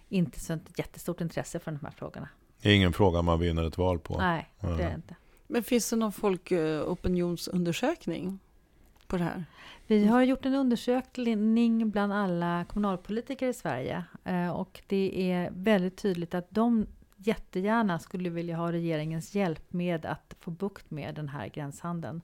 inte 0.09 0.39
så 0.39 0.53
ett 0.53 0.79
jättestort 0.79 1.21
intresse 1.21 1.59
för 1.59 1.71
de 1.71 1.85
här 1.85 1.91
frågorna. 1.91 2.29
Det 2.61 2.69
är 2.69 2.75
ingen 2.75 2.93
fråga 2.93 3.21
man 3.21 3.39
vinner 3.39 3.67
ett 3.67 3.77
val 3.77 3.99
på. 3.99 4.17
Nej, 4.17 4.49
det 4.59 4.67
är 4.67 4.77
det 4.77 4.93
inte. 4.95 5.15
Men 5.47 5.63
finns 5.63 5.89
det 5.89 5.95
någon 5.95 6.11
folkopinionsundersökning 6.11 8.39
på 9.07 9.17
det 9.17 9.23
här? 9.23 9.45
Vi 9.87 10.05
har 10.05 10.23
gjort 10.23 10.45
en 10.45 10.55
undersökning 10.55 11.89
bland 11.89 12.13
alla 12.13 12.65
kommunalpolitiker 12.65 13.47
i 13.47 13.53
Sverige 13.53 14.03
eh, 14.23 14.49
och 14.49 14.81
det 14.87 15.31
är 15.31 15.49
väldigt 15.51 15.97
tydligt 15.97 16.33
att 16.33 16.47
de 16.49 16.87
jättegärna 17.15 17.99
skulle 17.99 18.29
vilja 18.29 18.57
ha 18.57 18.71
regeringens 18.71 19.35
hjälp 19.35 19.73
med 19.73 20.05
att 20.05 20.35
få 20.39 20.51
bukt 20.51 20.91
med 20.91 21.15
den 21.15 21.29
här 21.29 21.47
gränshandeln. 21.47 22.21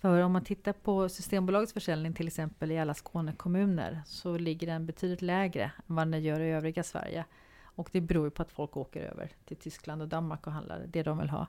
För 0.00 0.20
om 0.20 0.32
man 0.32 0.44
tittar 0.44 0.72
på 0.72 1.08
Systembolagets 1.08 1.72
försäljning 1.72 2.12
till 2.12 2.26
exempel 2.26 2.72
i 2.72 2.78
alla 2.78 2.94
Skånekommuner 2.94 4.02
så 4.06 4.38
ligger 4.38 4.66
den 4.66 4.86
betydligt 4.86 5.22
lägre 5.22 5.62
än 5.62 5.96
vad 5.96 6.10
den 6.10 6.22
gör 6.22 6.40
i 6.40 6.50
övriga 6.50 6.82
Sverige. 6.82 7.24
Och 7.62 7.88
det 7.92 8.00
beror 8.00 8.30
på 8.30 8.42
att 8.42 8.52
folk 8.52 8.76
åker 8.76 9.00
över 9.00 9.30
till 9.44 9.56
Tyskland 9.56 10.02
och 10.02 10.08
Danmark 10.08 10.46
och 10.46 10.52
handlar 10.52 10.86
det 10.86 11.02
de 11.02 11.18
vill 11.18 11.30
ha. 11.30 11.46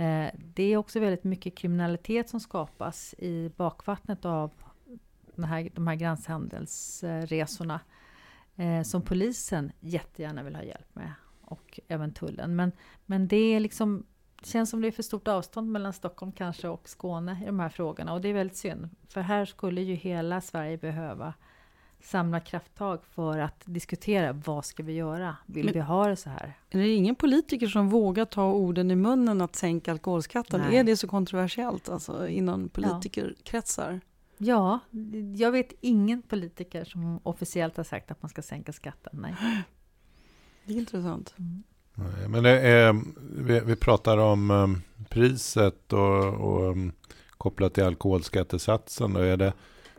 Eh, 0.00 0.30
det 0.34 0.62
är 0.62 0.76
också 0.76 1.00
väldigt 1.00 1.24
mycket 1.24 1.56
kriminalitet 1.56 2.28
som 2.28 2.40
skapas 2.40 3.14
i 3.18 3.50
bakvattnet 3.56 4.24
av 4.24 4.50
de 5.34 5.44
här, 5.44 5.70
de 5.74 5.86
här 5.86 5.94
gränshandelsresorna 5.94 7.80
eh, 8.56 8.82
som 8.82 9.02
polisen 9.02 9.72
jättegärna 9.80 10.42
vill 10.42 10.56
ha 10.56 10.62
hjälp 10.62 10.94
med 10.94 11.12
och 11.40 11.80
även 11.88 12.12
tullen. 12.12 12.56
Men, 12.56 12.72
men 13.06 13.28
det 13.28 13.36
är 13.36 13.60
liksom 13.60 14.06
det 14.40 14.46
känns 14.46 14.70
som 14.70 14.80
det 14.80 14.88
är 14.88 14.92
för 14.92 15.02
stort 15.02 15.28
avstånd 15.28 15.72
mellan 15.72 15.92
Stockholm 15.92 16.32
kanske 16.32 16.68
och 16.68 16.88
Skåne 16.88 17.38
i 17.42 17.46
de 17.46 17.60
här 17.60 17.68
frågorna 17.68 18.12
och 18.12 18.20
det 18.20 18.28
är 18.28 18.34
väldigt 18.34 18.56
synd. 18.56 18.88
För 19.08 19.20
här 19.20 19.44
skulle 19.44 19.80
ju 19.80 19.94
hela 19.94 20.40
Sverige 20.40 20.78
behöva 20.78 21.34
samla 22.02 22.40
krafttag 22.40 23.00
för 23.14 23.38
att 23.38 23.62
diskutera 23.64 24.32
vad 24.32 24.64
ska 24.64 24.82
vi 24.82 24.92
göra? 24.92 25.36
Vill 25.46 25.64
Men, 25.64 25.74
vi 25.74 25.80
ha 25.80 26.08
det 26.08 26.16
så 26.16 26.30
här? 26.30 26.52
Är 26.70 26.78
det 26.78 26.88
ingen 26.88 27.14
politiker 27.14 27.66
som 27.66 27.88
vågar 27.88 28.24
ta 28.24 28.52
orden 28.52 28.90
i 28.90 28.96
munnen 28.96 29.40
att 29.40 29.56
sänka 29.56 29.90
alkoholskatten? 29.90 30.60
Nej. 30.60 30.76
Är 30.76 30.84
det 30.84 30.96
så 30.96 31.08
kontroversiellt 31.08 31.88
alltså, 31.88 32.28
inom 32.28 32.68
politikerkretsar? 32.68 34.00
Ja, 34.38 34.78
jag 35.36 35.52
vet 35.52 35.72
ingen 35.80 36.22
politiker 36.22 36.84
som 36.84 37.20
officiellt 37.22 37.76
har 37.76 37.84
sagt 37.84 38.10
att 38.10 38.22
man 38.22 38.28
ska 38.28 38.42
sänka 38.42 38.72
skatten. 38.72 39.12
Nej. 39.22 39.34
Det 40.64 40.74
är 40.74 40.78
intressant. 40.78 41.34
Mm. 41.38 41.62
Men 42.28 42.42
det 42.42 42.60
är, 42.60 43.02
vi, 43.42 43.60
vi 43.60 43.76
pratar 43.76 44.18
om 44.18 44.50
um, 44.50 44.82
priset 45.08 45.92
och, 45.92 46.34
och 46.34 46.70
um, 46.70 46.92
kopplat 47.30 47.74
till 47.74 47.84
alkoholskattesatsen. 47.84 49.12
Då 49.12 49.20
är 49.20 49.36
det, 49.36 49.52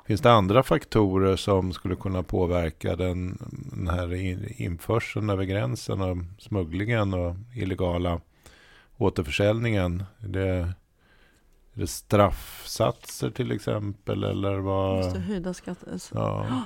finns 0.05 0.21
det 0.21 0.31
andra 0.31 0.63
faktorer 0.63 1.35
som 1.35 1.73
skulle 1.73 1.95
kunna 1.95 2.23
påverka 2.23 2.95
den, 2.95 3.37
den 3.71 3.87
här 3.87 4.13
införseln 4.61 5.29
över 5.29 5.43
gränsen 5.43 6.01
och 6.01 6.17
smugglingen 6.39 7.13
och 7.13 7.35
illegala 7.55 8.21
återförsäljningen? 8.97 10.03
Är 10.19 10.27
det, 10.27 10.47
är 11.73 11.79
det 11.79 11.87
straffsatser 11.87 13.29
till 13.29 13.51
exempel? 13.51 14.23
Eller 14.23 14.57
vad? 14.57 14.97
Just 14.97 15.13
det, 15.13 15.19
höjda 15.19 15.53
skatter. 15.53 15.99
Ja. 16.13 16.63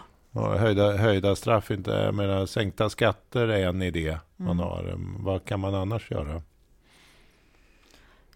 höjda, 0.57 0.97
höjda 0.97 1.35
straff, 1.35 1.71
inte, 1.71 1.91
jag 1.91 2.15
menar, 2.15 2.45
sänkta 2.45 2.89
skatter 2.89 3.47
är 3.47 3.67
en 3.67 3.81
idé 3.81 4.17
man 4.35 4.59
mm. 4.59 4.65
har. 4.65 4.95
Vad 5.19 5.45
kan 5.45 5.59
man 5.59 5.75
annars 5.75 6.11
göra? 6.11 6.41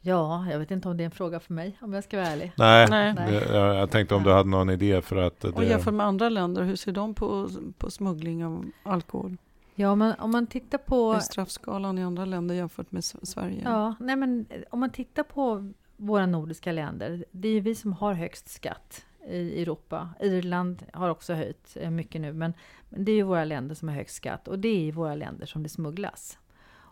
Ja, 0.01 0.45
jag 0.51 0.59
vet 0.59 0.71
inte 0.71 0.89
om 0.89 0.97
det 0.97 1.03
är 1.03 1.05
en 1.05 1.11
fråga 1.11 1.39
för 1.39 1.53
mig, 1.53 1.77
om 1.81 1.93
jag 1.93 2.03
ska 2.03 2.17
vara 2.17 2.27
ärlig. 2.27 2.51
Nej, 2.57 2.87
Nej. 2.89 3.33
Jag, 3.33 3.75
jag, 3.75 3.91
tänkte 3.91 4.15
om 4.15 4.23
du 4.23 4.31
hade 4.31 4.49
någon 4.49 4.69
idé 4.69 5.01
för 5.01 5.15
att... 5.15 5.39
Det... 5.39 5.49
Och 5.49 5.63
jämfört 5.63 5.93
med 5.93 6.05
andra 6.05 6.29
länder, 6.29 6.63
hur 6.63 6.75
ser 6.75 6.91
de 6.91 7.13
på, 7.13 7.49
på 7.77 7.91
smuggling 7.91 8.45
av 8.45 8.65
alkohol? 8.83 9.37
Ja, 9.75 9.95
men 9.95 10.13
om 10.19 10.31
man 10.31 10.47
tittar 10.47 10.77
på... 10.77 11.13
Är 11.13 11.19
straffskalan 11.19 11.97
i 11.97 12.03
andra 12.03 12.25
länder 12.25 12.55
jämfört 12.55 12.91
med 12.91 13.03
Sverige? 13.03 13.61
Ja, 13.63 13.95
nej 13.99 14.15
men 14.15 14.45
om 14.69 14.79
man 14.79 14.89
tittar 14.89 15.23
på 15.23 15.71
våra 15.97 16.25
nordiska 16.25 16.71
länder, 16.71 17.25
det 17.31 17.47
är 17.47 17.53
ju 17.53 17.59
vi 17.59 17.75
som 17.75 17.93
har 17.93 18.13
högst 18.13 18.49
skatt 18.49 19.05
i 19.29 19.61
Europa. 19.61 20.09
Irland 20.19 20.85
har 20.93 21.09
också 21.09 21.33
höjt 21.33 21.77
eh, 21.79 21.89
mycket 21.89 22.21
nu, 22.21 22.33
men, 22.33 22.53
men 22.89 23.05
det 23.05 23.11
är 23.11 23.15
ju 23.15 23.23
våra 23.23 23.45
länder 23.45 23.75
som 23.75 23.87
har 23.87 23.95
högst 23.95 24.15
skatt 24.15 24.47
och 24.47 24.59
det 24.59 24.67
är 24.67 24.79
i 24.79 24.91
våra 24.91 25.15
länder 25.15 25.45
som 25.45 25.63
det 25.63 25.69
smugglas. 25.69 26.37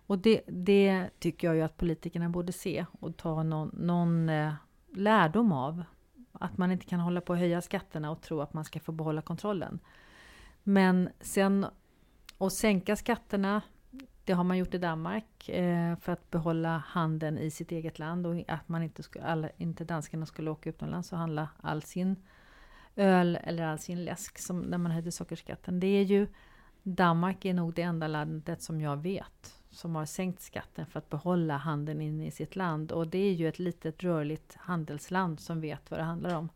Och 0.08 0.20
det, 0.20 0.42
det 0.48 1.10
tycker 1.20 1.48
jag 1.48 1.56
ju 1.56 1.62
att 1.62 1.78
politikerna 1.78 2.30
borde 2.30 2.52
se 2.52 2.86
och 3.00 3.18
ta 3.18 3.44
någon, 3.44 3.68
någon 3.78 4.30
eh, 4.30 4.54
lärdom 4.96 5.52
av. 5.52 5.84
Att 6.32 6.58
man 6.58 6.72
inte 6.72 6.86
kan 6.86 7.00
hålla 7.00 7.22
på 7.22 7.34
att 7.34 7.40
höja 7.40 7.62
skatterna 7.62 8.12
och 8.12 8.22
tro 8.22 8.42
att 8.42 8.54
man 8.54 8.66
ska 8.66 8.80
få 8.80 8.92
behålla 8.92 9.22
kontrollen. 9.22 9.80
Men 10.64 11.10
sen 11.20 11.66
att 12.38 12.54
sänka 12.54 12.96
skatterna, 12.96 13.62
det 14.26 14.34
har 14.34 14.44
man 14.44 14.58
gjort 14.58 14.74
i 14.74 14.78
Danmark 14.78 15.50
eh, 15.50 15.96
för 15.96 16.12
att 16.12 16.32
behålla 16.32 16.84
handeln 16.88 17.38
i 17.38 17.52
sitt 17.52 17.72
eget 17.72 18.00
land 18.00 18.28
och 18.28 18.44
att 18.48 18.70
man 18.70 18.84
inte, 18.84 19.04
skulle, 19.04 19.26
alla, 19.26 19.50
inte 19.58 19.84
danskarna 19.84 20.26
skulle 20.26 20.52
åka 20.52 20.70
utomlands 20.70 21.12
och 21.12 21.18
handla 21.18 21.50
all 21.62 21.82
sin 21.82 22.16
öl 22.96 23.40
eller 23.44 23.64
all 23.64 23.80
sin 23.80 24.06
läsk 24.06 24.40
som 24.40 24.60
när 24.60 24.78
man 24.78 24.92
höjde 24.92 25.12
sockerskatten. 25.12 25.80
Det 25.80 25.88
är 25.88 26.04
ju 26.04 26.28
Danmark 26.84 27.46
är 27.46 27.54
nog 27.54 27.74
det 27.74 27.82
enda 27.82 28.08
landet 28.08 28.62
som 28.62 28.82
jag 28.82 28.98
vet 28.98 29.57
som 29.78 29.96
har 29.96 30.06
sänkt 30.06 30.42
skatten 30.42 30.86
för 30.86 31.00
att 31.00 31.10
behålla 31.10 31.58
handeln 31.58 32.02
inne 32.02 32.28
i 32.28 32.32
sitt 32.32 32.56
land. 32.56 32.92
Och 32.92 33.08
det 33.08 33.18
är 33.18 33.34
ju 33.34 33.48
ett 33.48 33.60
litet 33.60 34.04
rörligt 34.04 34.56
handelsland 34.56 35.40
som 35.40 35.62
vet 35.62 35.92
vad 35.92 36.00
det 36.00 36.04
handlar 36.04 36.36
om. 36.36 36.50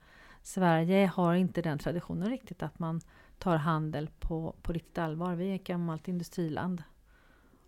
Sverige 0.43 1.11
har 1.15 1.35
inte 1.35 1.61
den 1.61 1.79
traditionen 1.79 2.29
riktigt 2.29 2.63
att 2.63 2.79
man 2.79 3.01
tar 3.39 3.55
handel 3.55 4.09
på, 4.19 4.55
på 4.61 4.73
riktigt 4.73 4.97
allvar. 4.97 5.35
Vi 5.35 5.51
är 5.51 5.55
ett 5.55 5.63
gammalt 5.63 6.07
industriland. 6.07 6.83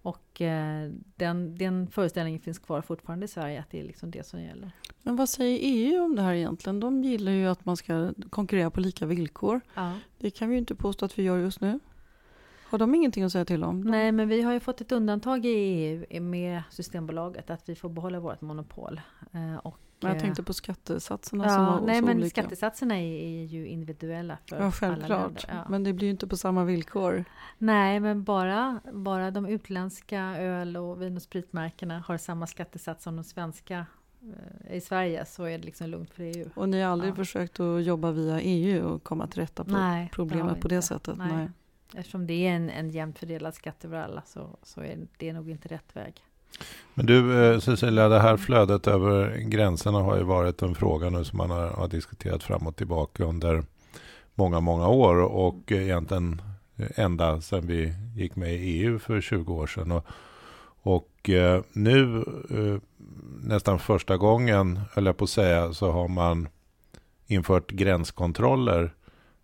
Och 0.02 0.42
eh, 0.42 0.92
den, 1.16 1.58
den 1.58 1.88
föreställningen 1.88 2.40
finns 2.40 2.60
kvar 2.60 2.82
fortfarande 2.82 3.26
i 3.26 3.28
Sverige, 3.28 3.60
att 3.60 3.70
det 3.70 3.80
är 3.80 3.84
liksom 3.84 4.12
det 4.12 4.28
som 4.28 4.42
gäller. 4.42 4.72
Men 5.02 5.16
vad 5.16 5.30
säger 5.30 5.60
EU 5.62 6.04
om 6.04 6.16
det 6.16 6.22
här 6.22 6.34
egentligen? 6.34 6.80
De 6.80 7.04
gillar 7.04 7.32
ju 7.32 7.48
att 7.48 7.66
man 7.66 7.78
ska 7.78 8.14
konkurrera 8.30 8.70
på 8.70 8.80
lika 8.80 9.06
villkor. 9.06 9.62
Ja. 9.76 9.94
Det 10.18 10.30
kan 10.30 10.50
vi 10.50 10.56
ju 10.56 10.60
inte 10.60 10.76
påstå 10.76 11.06
att 11.06 11.20
vi 11.20 11.24
gör 11.24 11.38
just 11.38 11.62
nu. 11.62 11.80
Har 12.74 12.78
de 12.78 12.96
ingenting 12.96 13.24
att 13.24 13.32
säga 13.32 13.46
till 13.46 13.64
om? 13.64 13.82
Nej, 13.82 14.12
men 14.12 14.28
vi 14.28 14.42
har 14.42 14.54
ju 14.54 14.60
fått 14.60 14.82
ett 14.82 14.92
undantag 14.92 15.46
i 15.46 15.50
EU 15.50 16.22
med 16.22 16.64
Systembolaget, 16.70 17.50
att 17.50 17.70
vi 17.70 17.76
får 17.76 17.90
behålla 17.90 18.20
vårt 18.20 18.42
monopol. 18.42 19.02
Eh, 19.32 19.56
och, 19.56 19.80
jag 20.00 20.20
tänkte 20.20 20.44
på 20.44 20.54
skattesatserna 20.54 21.44
ja, 21.44 21.50
som 21.50 21.66
var 21.66 21.82
Nej, 21.82 22.02
men 22.02 22.18
olika. 22.18 22.30
skattesatserna 22.30 22.96
är, 22.96 23.42
är 23.42 23.44
ju 23.44 23.68
individuella 23.68 24.38
för 24.50 24.62
ja, 24.62 24.72
självklart. 24.72 25.12
alla 25.12 25.24
länder. 25.24 25.44
Ja. 25.48 25.66
Men 25.70 25.84
det 25.84 25.94
blir 25.94 26.08
ju 26.08 26.12
inte 26.12 26.28
på 26.28 26.38
samma 26.38 26.64
villkor. 26.64 27.26
Nej, 27.58 28.00
men 28.00 28.24
bara, 28.24 28.80
bara 28.94 29.32
de 29.32 29.46
utländska 29.46 30.22
öl 30.22 30.78
och 30.78 31.02
vin 31.02 31.16
och 31.16 31.22
spritmärkena 31.22 32.04
har 32.08 32.18
samma 32.18 32.48
skattesats 32.48 33.04
som 33.04 33.16
de 33.16 33.24
svenska 33.24 33.86
eh, 34.68 34.76
i 34.76 34.82
Sverige 34.82 35.26
så 35.26 35.44
är 35.44 35.58
det 35.58 35.66
liksom 35.66 35.90
lugnt 35.90 36.14
för 36.14 36.24
EU. 36.24 36.50
Och 36.56 36.70
ni 36.70 36.82
har 36.82 36.92
aldrig 36.92 37.12
ja. 37.12 37.16
försökt 37.16 37.60
att 37.60 37.84
jobba 37.84 38.12
via 38.12 38.42
EU 38.42 38.86
och 38.86 39.04
komma 39.04 39.28
till 39.28 39.42
rätta 39.42 39.64
på 39.64 39.72
Nej, 39.72 40.10
problemet 40.14 40.62
på 40.62 40.68
det 40.68 40.82
sättet? 40.82 41.18
Nej. 41.18 41.34
Nej. 41.34 41.50
Eftersom 41.96 42.28
det 42.28 42.48
är 42.48 42.52
en, 42.52 42.70
en 42.70 42.90
jämnt 42.90 43.20
fördelad 43.20 43.56
skatt 43.56 43.86
över 43.86 44.00
alla 44.00 44.22
så, 44.26 44.58
så 44.64 44.82
är 44.82 44.98
det 45.18 45.34
nog 45.34 45.50
inte 45.50 45.68
rätt 45.68 45.96
väg. 45.96 46.24
Men 46.94 47.06
du 47.06 47.46
eh, 47.46 47.60
Cecilia, 47.60 48.10
det 48.10 48.20
här 48.20 48.38
flödet 48.38 48.88
över 48.88 49.38
gränserna 49.38 50.00
har 50.00 50.18
ju 50.18 50.24
varit 50.24 50.62
en 50.62 50.76
fråga 50.76 51.10
nu 51.10 51.24
som 51.24 51.38
man 51.38 51.50
har, 51.50 51.68
har 51.68 51.88
diskuterat 51.88 52.44
fram 52.44 52.68
och 52.68 52.76
tillbaka 52.76 53.24
under 53.24 53.64
många, 54.36 54.60
många 54.60 54.88
år 54.88 55.16
och 55.16 55.72
egentligen 55.72 56.42
ända 56.96 57.42
sedan 57.42 57.68
vi 57.68 57.94
gick 58.16 58.36
med 58.36 58.54
i 58.54 58.58
EU 58.58 59.00
för 59.00 59.22
20 59.22 59.54
år 59.54 59.68
sedan. 59.68 59.92
Och, 59.92 60.06
och 60.82 61.30
eh, 61.30 61.62
nu 61.74 62.26
eh, 62.50 62.82
nästan 63.42 63.80
första 63.80 64.18
gången, 64.18 64.80
höll 64.92 65.06
jag 65.06 65.18
på 65.18 65.24
att 65.24 65.30
säga, 65.30 65.74
så 65.74 65.92
har 65.92 66.08
man 66.08 66.48
infört 67.28 67.72
gränskontroller 67.72 68.94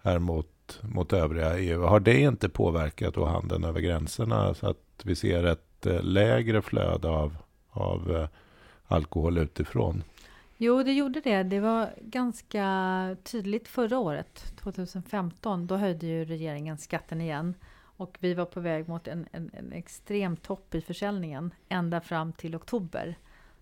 här 0.04 0.20
mot 0.20 0.48
mot, 0.70 0.94
mot 0.94 1.14
övriga 1.14 1.58
EU. 1.58 1.82
Har 1.82 2.00
det 2.00 2.20
inte 2.20 2.50
påverkat 2.50 3.14
då 3.14 3.26
handeln 3.26 3.64
över 3.64 3.82
gränserna 3.82 4.54
så 4.54 4.68
att 4.68 5.02
vi 5.04 5.16
ser 5.16 5.44
ett 5.44 5.86
eh, 5.86 6.02
lägre 6.04 6.62
flöde 6.62 7.10
av, 7.10 7.38
av 7.70 8.16
eh, 8.16 8.28
alkohol 8.88 9.38
utifrån? 9.38 10.04
Jo, 10.58 10.84
det 10.84 10.94
gjorde 10.94 11.22
det. 11.22 11.44
Det 11.44 11.60
var 11.60 11.90
ganska 12.02 13.16
tydligt 13.24 13.68
förra 13.68 13.98
året, 13.98 14.54
2015. 14.56 15.68
Då 15.68 15.76
höjde 15.76 16.08
ju 16.08 16.26
regeringen 16.26 16.78
skatten 16.78 17.22
igen. 17.22 17.54
Och 17.98 18.18
vi 18.20 18.34
var 18.34 18.46
på 18.46 18.60
väg 18.60 18.88
mot 18.88 19.08
en, 19.08 19.26
en, 19.32 19.52
en 19.54 19.72
extrem 19.72 20.38
topp 20.38 20.76
i 20.76 20.82
försäljningen 20.82 21.54
ända 21.70 22.02
fram 22.02 22.34
till 22.34 22.56
oktober. 22.56 23.16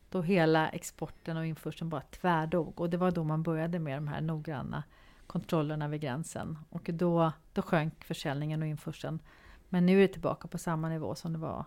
Då 0.10 0.22
hela 0.22 0.70
exporten 0.70 1.38
och 1.38 1.46
införseln 1.46 1.90
bara 1.90 2.02
tvärdog. 2.02 2.82
Och 2.82 2.90
det 2.90 2.98
var 2.98 3.12
då 3.12 3.24
man 3.24 3.44
började 3.44 3.80
med 3.80 3.98
de 3.98 4.08
här 4.08 4.22
noggranna 4.22 4.84
kontrollerna 5.28 5.88
vid 5.88 6.02
gränsen. 6.02 6.58
Och 6.70 6.90
då, 6.94 7.32
då 7.54 7.62
sjönk 7.62 8.04
försäljningen 8.04 8.62
och 8.62 8.68
införseln. 8.68 9.20
Men 9.70 9.86
nu 9.86 9.98
är 9.98 10.02
det 10.02 10.14
tillbaka 10.14 10.48
på 10.48 10.58
samma 10.58 10.90
nivå 10.90 11.16
som 11.16 11.34
det 11.34 11.40
var 11.40 11.66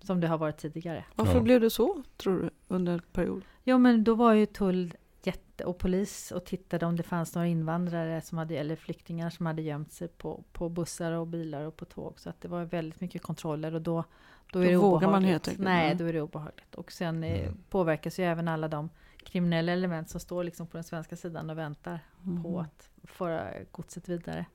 som 0.00 0.20
det 0.20 0.26
har 0.26 0.38
varit 0.38 0.56
tidigare. 0.56 1.04
Varför 1.14 1.34
ja. 1.34 1.40
blev 1.40 1.60
det 1.60 1.70
så, 1.70 2.02
tror 2.16 2.42
du, 2.42 2.50
under 2.68 2.92
en 2.92 3.02
period? 3.12 3.42
Ja, 3.64 3.78
men 3.78 4.04
då 4.04 4.14
var 4.14 4.32
ju 4.32 4.46
tull 4.46 4.94
jätte 5.22 5.64
och 5.64 5.78
polis 5.78 6.30
och 6.32 6.44
tittade 6.44 6.86
om 6.86 6.96
det 6.96 7.02
fanns 7.02 7.34
några 7.34 7.48
invandrare 7.48 8.20
som 8.20 8.38
hade, 8.38 8.56
eller 8.56 8.76
flyktingar 8.76 9.30
som 9.30 9.46
hade 9.46 9.62
gömt 9.62 9.92
sig 9.92 10.08
på, 10.08 10.44
på 10.52 10.68
bussar 10.68 11.12
och 11.12 11.26
bilar 11.26 11.62
och 11.62 11.76
på 11.76 11.84
tåg. 11.84 12.20
Så 12.20 12.30
att 12.30 12.40
det 12.40 12.48
var 12.48 12.64
väldigt 12.64 13.00
mycket 13.00 13.22
kontroller 13.22 13.74
och 13.74 13.82
då, 13.82 14.04
då, 14.52 14.58
då 14.58 14.64
är 14.64 14.70
det 14.70 14.76
vågar 14.76 15.10
man 15.10 15.24
helt 15.24 15.48
enkelt. 15.48 15.64
Nej, 15.64 15.94
då 15.94 16.04
är 16.04 16.12
det 16.12 16.20
obehagligt. 16.20 16.74
Och 16.74 16.92
sen 16.92 17.24
mm. 17.24 17.56
påverkas 17.70 18.18
ju 18.18 18.24
även 18.24 18.48
alla 18.48 18.68
de 18.68 18.90
kriminella 19.32 19.72
element 19.72 20.10
som 20.10 20.20
står 20.20 20.44
liksom 20.44 20.66
på 20.66 20.76
den 20.76 20.84
svenska 20.84 21.16
sidan 21.16 21.50
och 21.50 21.58
väntar 21.58 22.00
mm. 22.26 22.42
på 22.42 22.60
att 22.60 22.90
föra 23.04 23.50
godset 23.70 24.08
vidare. 24.08 24.46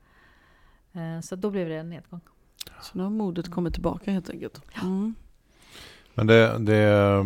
Eh, 0.92 1.20
så 1.20 1.36
då 1.36 1.50
blev 1.50 1.68
det 1.68 1.76
en 1.76 1.90
nedgång. 1.90 2.20
Så 2.80 2.98
nu 2.98 3.02
har 3.02 3.10
modet 3.10 3.50
kommit 3.50 3.74
tillbaka 3.74 4.10
helt 4.10 4.30
enkelt. 4.30 4.60
Mm. 4.82 5.14
Men 6.14 6.26
det, 6.26 6.58
det, 6.58 7.24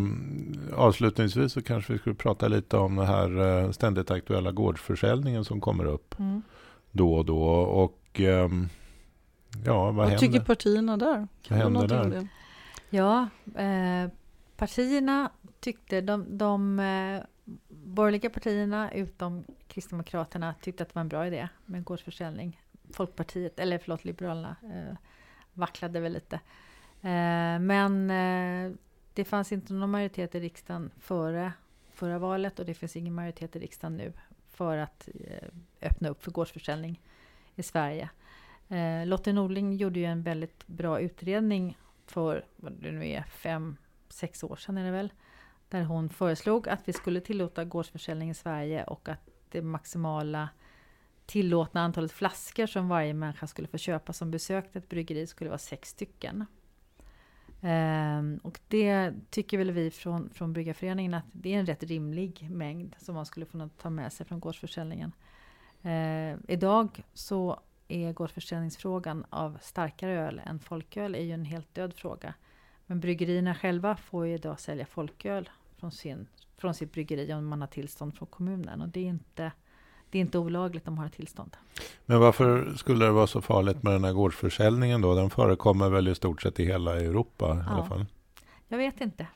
avslutningsvis 0.74 1.52
så 1.52 1.62
kanske 1.62 1.92
vi 1.92 1.98
skulle 1.98 2.14
prata 2.14 2.48
lite 2.48 2.76
om 2.76 2.96
den 2.96 3.06
här 3.06 3.62
eh, 3.64 3.70
ständigt 3.70 4.10
aktuella 4.10 4.52
gårdsförsäljningen 4.52 5.44
som 5.44 5.60
kommer 5.60 5.84
upp 5.84 6.18
mm. 6.18 6.42
då 6.90 7.14
och 7.14 7.24
då. 7.24 7.42
Och 7.58 8.20
ehm, 8.20 8.68
ja, 9.64 9.84
vad, 9.84 9.94
vad 9.94 10.04
händer? 10.04 10.18
tycker 10.18 10.40
partierna 10.40 10.96
där? 10.96 11.28
Kan 11.42 11.72
vad 11.72 11.90
händer 11.90 12.10
där? 12.10 12.28
Ja, 12.90 13.28
eh, 13.62 14.10
partierna 14.56 15.30
tyckte, 15.60 16.00
de, 16.00 16.38
de 16.38 16.80
eh, 16.80 17.22
borgerliga 17.68 18.30
partierna 18.30 18.92
utom 18.92 19.44
Kristdemokraterna 19.66 20.54
tyckte 20.60 20.82
att 20.82 20.88
det 20.88 20.94
var 20.94 21.00
en 21.00 21.08
bra 21.08 21.26
idé 21.26 21.48
med 21.66 21.84
gårdsförsäljning. 21.84 22.60
Folkpartiet, 22.92 23.58
eller 23.58 23.78
förlåt 23.78 24.04
Liberalerna, 24.04 24.56
eh, 24.62 24.96
vacklade 25.52 26.00
väl 26.00 26.12
lite. 26.12 26.36
Eh, 27.00 27.58
men 27.60 28.10
eh, 28.10 28.76
det 29.14 29.24
fanns 29.24 29.52
inte 29.52 29.72
någon 29.72 29.90
majoritet 29.90 30.34
i 30.34 30.40
riksdagen 30.40 30.90
före 30.98 31.52
förra 31.90 32.18
valet 32.18 32.58
och 32.58 32.66
det 32.66 32.74
finns 32.74 32.96
ingen 32.96 33.14
majoritet 33.14 33.56
i 33.56 33.58
riksdagen 33.58 33.96
nu 33.96 34.12
för 34.50 34.76
att 34.76 35.08
eh, 35.14 35.48
öppna 35.82 36.08
upp 36.08 36.22
för 36.22 36.30
gårdsförsäljning 36.30 37.00
i 37.54 37.62
Sverige. 37.62 38.10
Eh, 38.68 39.06
Lotte 39.06 39.32
Norling 39.32 39.76
gjorde 39.76 40.00
ju 40.00 40.06
en 40.06 40.22
väldigt 40.22 40.66
bra 40.66 41.00
utredning 41.00 41.78
för, 42.06 42.44
vad 42.56 42.72
det 42.72 42.92
nu 42.92 43.08
är, 43.08 43.22
fem, 43.22 43.76
sex 44.08 44.44
år 44.44 44.56
sedan 44.56 44.78
är 44.78 44.84
det 44.84 44.90
väl, 44.90 45.12
där 45.68 45.82
hon 45.82 46.08
föreslog 46.08 46.68
att 46.68 46.88
vi 46.88 46.92
skulle 46.92 47.20
tillåta 47.20 47.64
gårdsförsäljning 47.64 48.30
i 48.30 48.34
Sverige 48.34 48.84
och 48.84 49.08
att 49.08 49.28
det 49.48 49.62
maximala 49.62 50.48
tillåtna 51.26 51.80
antalet 51.80 52.12
flaskor 52.12 52.66
som 52.66 52.88
varje 52.88 53.14
människa 53.14 53.46
skulle 53.46 53.68
få 53.68 53.78
köpa 53.78 54.12
som 54.12 54.30
besökte 54.30 54.78
ett 54.78 54.88
bryggeri 54.88 55.26
skulle 55.26 55.50
vara 55.50 55.58
sex 55.58 55.88
stycken. 55.88 56.46
Ehm, 57.60 58.40
och 58.42 58.60
det 58.68 59.12
tycker 59.30 59.58
väl 59.58 59.70
vi 59.70 59.90
från, 59.90 60.30
från 60.30 60.52
Bryggarföreningen 60.52 61.14
att 61.14 61.24
det 61.32 61.54
är 61.54 61.58
en 61.58 61.66
rätt 61.66 61.82
rimlig 61.82 62.50
mängd 62.50 62.96
som 62.98 63.14
man 63.14 63.26
skulle 63.26 63.46
få 63.46 63.68
ta 63.82 63.90
med 63.90 64.12
sig 64.12 64.26
från 64.26 64.40
gårdsförsäljningen. 64.40 65.12
Uh, 65.84 66.38
idag 66.48 67.04
så 67.14 67.60
är 67.88 68.12
gårdsförsäljningsfrågan 68.12 69.24
av 69.30 69.58
starkare 69.60 70.20
öl 70.20 70.40
än 70.46 70.58
folköl 70.58 71.14
är 71.14 71.22
ju 71.22 71.32
en 71.32 71.44
helt 71.44 71.74
död 71.74 71.94
fråga. 71.94 72.34
Men 72.86 73.00
bryggerierna 73.00 73.54
själva 73.54 73.96
får 73.96 74.26
ju 74.26 74.34
idag 74.34 74.60
sälja 74.60 74.86
folköl 74.86 75.50
från, 75.78 75.92
sin, 75.92 76.26
från 76.56 76.74
sitt 76.74 76.92
bryggeri 76.92 77.34
om 77.34 77.46
man 77.46 77.60
har 77.60 77.68
tillstånd 77.68 78.16
från 78.16 78.28
kommunen. 78.28 78.82
Och 78.82 78.88
det 78.88 79.00
är 79.00 79.04
inte 79.04 79.52
det 80.10 80.18
är 80.18 80.20
inte 80.20 80.38
olagligt 80.38 80.88
om 80.88 80.94
man 80.94 81.04
har 81.04 81.10
tillstånd. 81.10 81.56
Men 82.06 82.20
varför 82.20 82.74
skulle 82.76 83.04
det 83.04 83.10
vara 83.10 83.26
så 83.26 83.40
farligt 83.40 83.82
med 83.82 83.92
den 83.92 84.04
här 84.04 84.12
gårdsförsäljningen 84.12 85.00
då? 85.00 85.14
Den 85.14 85.30
förekommer 85.30 85.90
väl 85.90 86.08
i 86.08 86.14
stort 86.14 86.42
sett 86.42 86.60
i 86.60 86.64
hela 86.64 87.00
Europa 87.00 87.46
i 87.46 87.58
ja. 87.66 87.72
alla 87.72 87.84
fall? 87.84 88.06
Jag 88.68 88.78
vet 88.78 89.00
inte. 89.00 89.26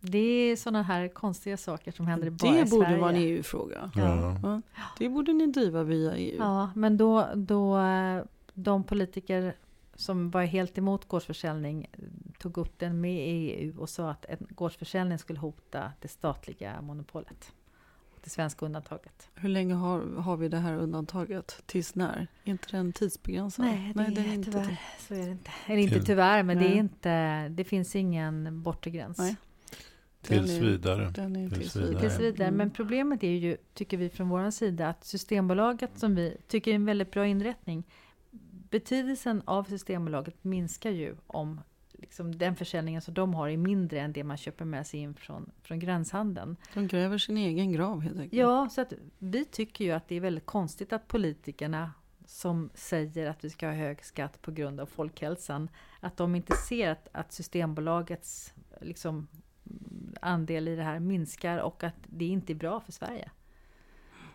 Det 0.00 0.18
är 0.18 0.56
sådana 0.56 0.82
här 0.82 1.08
konstiga 1.08 1.56
saker 1.56 1.92
som 1.92 2.06
händer 2.06 2.30
bara 2.30 2.36
i 2.36 2.38
Sverige. 2.38 2.64
Det 2.64 2.70
borde 2.70 2.96
vara 2.96 3.10
en 3.10 3.16
EU-fråga. 3.16 3.90
Ja. 3.94 4.38
ja. 4.42 4.62
Det 4.98 5.08
borde 5.08 5.32
ni 5.32 5.46
driva 5.46 5.82
via 5.82 6.14
EU. 6.14 6.36
Ja, 6.38 6.70
men 6.74 6.96
då, 6.96 7.28
då 7.34 7.78
de 8.54 8.84
politiker 8.84 9.56
som 10.00 10.30
var 10.30 10.42
helt 10.42 10.78
emot 10.78 11.08
gårdsförsäljning 11.08 11.86
tog 12.38 12.58
upp 12.58 12.78
den 12.78 13.00
med 13.00 13.24
EU 13.26 13.80
och 13.80 13.88
sa 13.88 14.10
att 14.10 14.24
en 14.24 14.46
gårdsförsäljning 14.50 15.18
skulle 15.18 15.38
hota 15.38 15.92
det 16.00 16.08
statliga 16.08 16.80
monopolet 16.82 17.52
det 18.24 18.30
svenska 18.30 18.66
undantaget. 18.66 19.28
Hur 19.34 19.48
länge 19.48 19.74
har, 19.74 20.00
har 20.20 20.36
vi 20.36 20.48
det 20.48 20.58
här 20.58 20.76
undantaget? 20.76 21.62
Tills 21.66 21.94
när? 21.94 22.26
Är 22.44 22.50
inte 22.50 22.68
den 22.70 22.92
tidsbegränsad? 22.92 23.64
Nej, 23.64 23.92
det 23.94 24.02
Nej, 24.02 24.18
är, 24.18 24.38
är 24.38 24.44
tyvärr 24.44 24.60
inte. 24.60 24.78
så 24.98 25.14
är 25.14 25.24
det 25.24 25.30
inte. 25.30 25.50
Eller 25.66 25.78
inte 25.78 26.02
tyvärr, 26.02 26.42
men 26.42 26.58
det, 26.58 26.66
är 26.66 26.76
inte, 26.76 27.48
det 27.48 27.64
finns 27.64 27.96
ingen 27.96 28.62
bortre 28.62 28.90
gräns. 28.90 29.18
Nej. 29.18 29.36
Tills 30.22 30.50
vidare. 30.50 31.12
tills 31.12 31.76
vidare. 31.76 32.00
Tills 32.00 32.20
vidare. 32.20 32.48
Mm. 32.48 32.56
Men 32.58 32.70
problemet 32.70 33.22
är 33.22 33.30
ju, 33.30 33.56
tycker 33.74 33.96
vi 33.96 34.10
från 34.10 34.28
vår 34.28 34.50
sida, 34.50 34.88
att 34.88 35.04
Systembolaget 35.04 35.98
som 35.98 36.14
vi 36.14 36.36
tycker 36.48 36.70
är 36.70 36.74
en 36.74 36.84
väldigt 36.84 37.10
bra 37.10 37.26
inrättning, 37.26 37.84
betydelsen 38.70 39.42
av 39.44 39.64
Systembolaget 39.64 40.44
minskar 40.44 40.90
ju 40.90 41.16
om 41.26 41.60
liksom 41.92 42.38
den 42.38 42.56
försäljningen 42.56 43.02
som 43.02 43.14
de 43.14 43.34
har 43.34 43.48
är 43.48 43.56
mindre 43.56 44.00
än 44.00 44.12
det 44.12 44.24
man 44.24 44.36
köper 44.36 44.64
med 44.64 44.86
sig 44.86 45.00
in 45.00 45.14
från, 45.14 45.50
från 45.62 45.78
gränshandeln. 45.78 46.56
De 46.74 46.86
gräver 46.86 47.18
sin 47.18 47.36
egen 47.36 47.72
grav 47.72 48.00
helt 48.00 48.18
enkelt. 48.18 48.32
Ja, 48.40 48.68
så 48.70 48.80
att 48.80 48.92
vi 49.18 49.44
tycker 49.44 49.84
ju 49.84 49.90
att 49.90 50.08
det 50.08 50.14
är 50.14 50.20
väldigt 50.20 50.46
konstigt 50.46 50.92
att 50.92 51.08
politikerna 51.08 51.92
som 52.26 52.70
säger 52.74 53.26
att 53.26 53.44
vi 53.44 53.50
ska 53.50 53.66
ha 53.66 53.74
hög 53.74 54.04
skatt 54.04 54.42
på 54.42 54.50
grund 54.50 54.80
av 54.80 54.86
folkhälsan, 54.86 55.68
att 56.00 56.16
de 56.16 56.34
inte 56.34 56.56
ser 56.56 56.90
att, 56.90 57.08
att 57.12 57.32
Systembolagets 57.32 58.54
liksom, 58.80 59.28
andel 60.20 60.68
i 60.68 60.76
det 60.76 60.82
här 60.82 61.00
minskar 61.00 61.58
och 61.58 61.84
att 61.84 61.94
det 62.06 62.26
inte 62.26 62.52
är 62.52 62.54
bra 62.54 62.80
för 62.80 62.92
Sverige. 62.92 63.30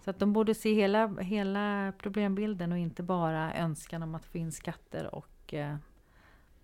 Så 0.05 0.11
att 0.11 0.19
de 0.19 0.33
borde 0.33 0.53
se 0.53 0.73
hela, 0.73 1.07
hela 1.07 1.93
problembilden 1.97 2.71
och 2.71 2.77
inte 2.77 3.03
bara 3.03 3.53
önskan 3.53 4.03
om 4.03 4.15
att 4.15 4.25
få 4.25 4.37
in 4.37 4.51
skatter 4.51 5.15
och 5.15 5.53
eh, 5.53 5.75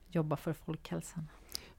jobba 0.10 0.38
för 0.38 0.54
folkhälsan. 0.54 1.28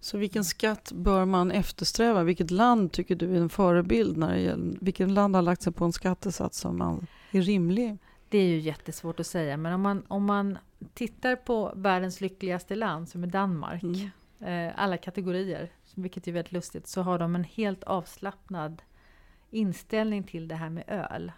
Så 0.01 0.19
vilken 0.19 0.45
skatt 0.45 0.93
bör 0.95 1.25
man 1.25 1.51
eftersträva? 1.51 2.23
Vilket 2.23 2.51
land 2.51 2.93
tycker 2.93 3.17
du 3.17 3.37
är 3.37 3.41
en 3.41 3.49
förebild? 3.49 4.17
När 4.17 4.35
det 4.35 4.41
gäller, 4.41 4.79
vilket 4.81 5.11
land 5.11 5.35
har 5.35 5.43
lagt 5.43 5.63
sig 5.63 5.73
på 5.73 5.85
en 5.85 5.93
skattesats 5.93 6.59
som 6.59 7.07
är 7.31 7.43
rimlig? 7.43 7.99
Det 8.29 8.39
är 8.39 8.49
ju 8.49 8.59
jättesvårt 8.59 9.21
att 9.21 9.27
säga, 9.27 9.57
men 9.57 9.73
om 9.73 9.81
man, 9.81 10.05
om 10.09 10.25
man 10.25 10.59
tittar 10.95 11.37
på 11.37 11.73
världens 11.77 12.21
lyckligaste 12.21 12.75
land, 12.75 13.09
som 13.09 13.23
är 13.23 13.27
Danmark, 13.27 13.83
mm. 13.83 14.69
eh, 14.69 14.73
alla 14.77 14.97
kategorier, 14.97 15.71
vilket 15.95 16.29
är 16.29 16.33
väldigt 16.33 16.53
lustigt, 16.53 16.87
så 16.87 17.03
har 17.03 17.19
de 17.19 17.35
en 17.35 17.45
helt 17.45 17.85
avslappnad 17.85 18.83
inställning 19.51 20.25
till 20.25 20.49
det 20.49 20.55
här 20.55 20.71
med 20.71 20.85
öl. 20.87 21.33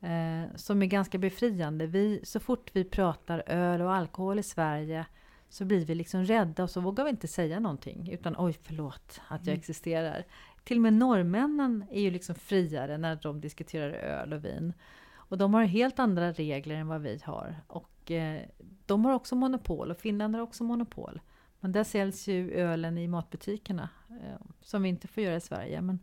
Eh, 0.00 0.56
som 0.56 0.82
är 0.82 0.86
ganska 0.86 1.18
befriande. 1.18 1.86
Vi, 1.86 2.20
så 2.24 2.40
fort 2.40 2.70
vi 2.72 2.84
pratar 2.84 3.42
öl 3.46 3.80
och 3.82 3.94
alkohol 3.94 4.38
i 4.38 4.42
Sverige 4.42 5.06
så 5.48 5.64
blir 5.64 5.84
vi 5.84 5.94
liksom 5.94 6.24
rädda 6.24 6.62
och 6.62 6.70
så 6.70 6.80
vågar 6.80 7.04
vi 7.04 7.10
inte 7.10 7.28
säga 7.28 7.60
någonting. 7.60 8.10
Utan 8.12 8.34
oj, 8.38 8.58
förlåt 8.62 9.20
att 9.28 9.46
jag 9.46 9.52
mm. 9.52 9.58
existerar. 9.58 10.24
Till 10.64 10.76
och 10.78 10.82
med 10.82 10.92
norrmännen 10.92 11.84
är 11.90 12.00
ju 12.00 12.10
liksom 12.10 12.34
friare 12.34 12.98
när 12.98 13.18
de 13.22 13.40
diskuterar 13.40 13.90
öl 13.90 14.32
och 14.32 14.44
vin. 14.44 14.72
Och 15.14 15.38
de 15.38 15.54
har 15.54 15.64
helt 15.64 15.98
andra 15.98 16.32
regler 16.32 16.74
än 16.74 16.88
vad 16.88 17.00
vi 17.00 17.20
har. 17.24 17.56
Och 17.66 18.10
eh, 18.10 18.42
de 18.86 19.04
har 19.04 19.12
också 19.12 19.34
monopol 19.34 19.90
och 19.90 19.98
Finland 19.98 20.34
har 20.34 20.42
också 20.42 20.64
monopol. 20.64 21.20
Men 21.60 21.72
där 21.72 21.84
säljs 21.84 22.28
ju 22.28 22.52
ölen 22.52 22.98
i 22.98 23.08
matbutikerna. 23.08 23.88
Eh, 24.10 24.46
som 24.60 24.82
vi 24.82 24.88
inte 24.88 25.08
får 25.08 25.22
göra 25.22 25.36
i 25.36 25.40
Sverige. 25.40 25.80
Men 25.80 25.98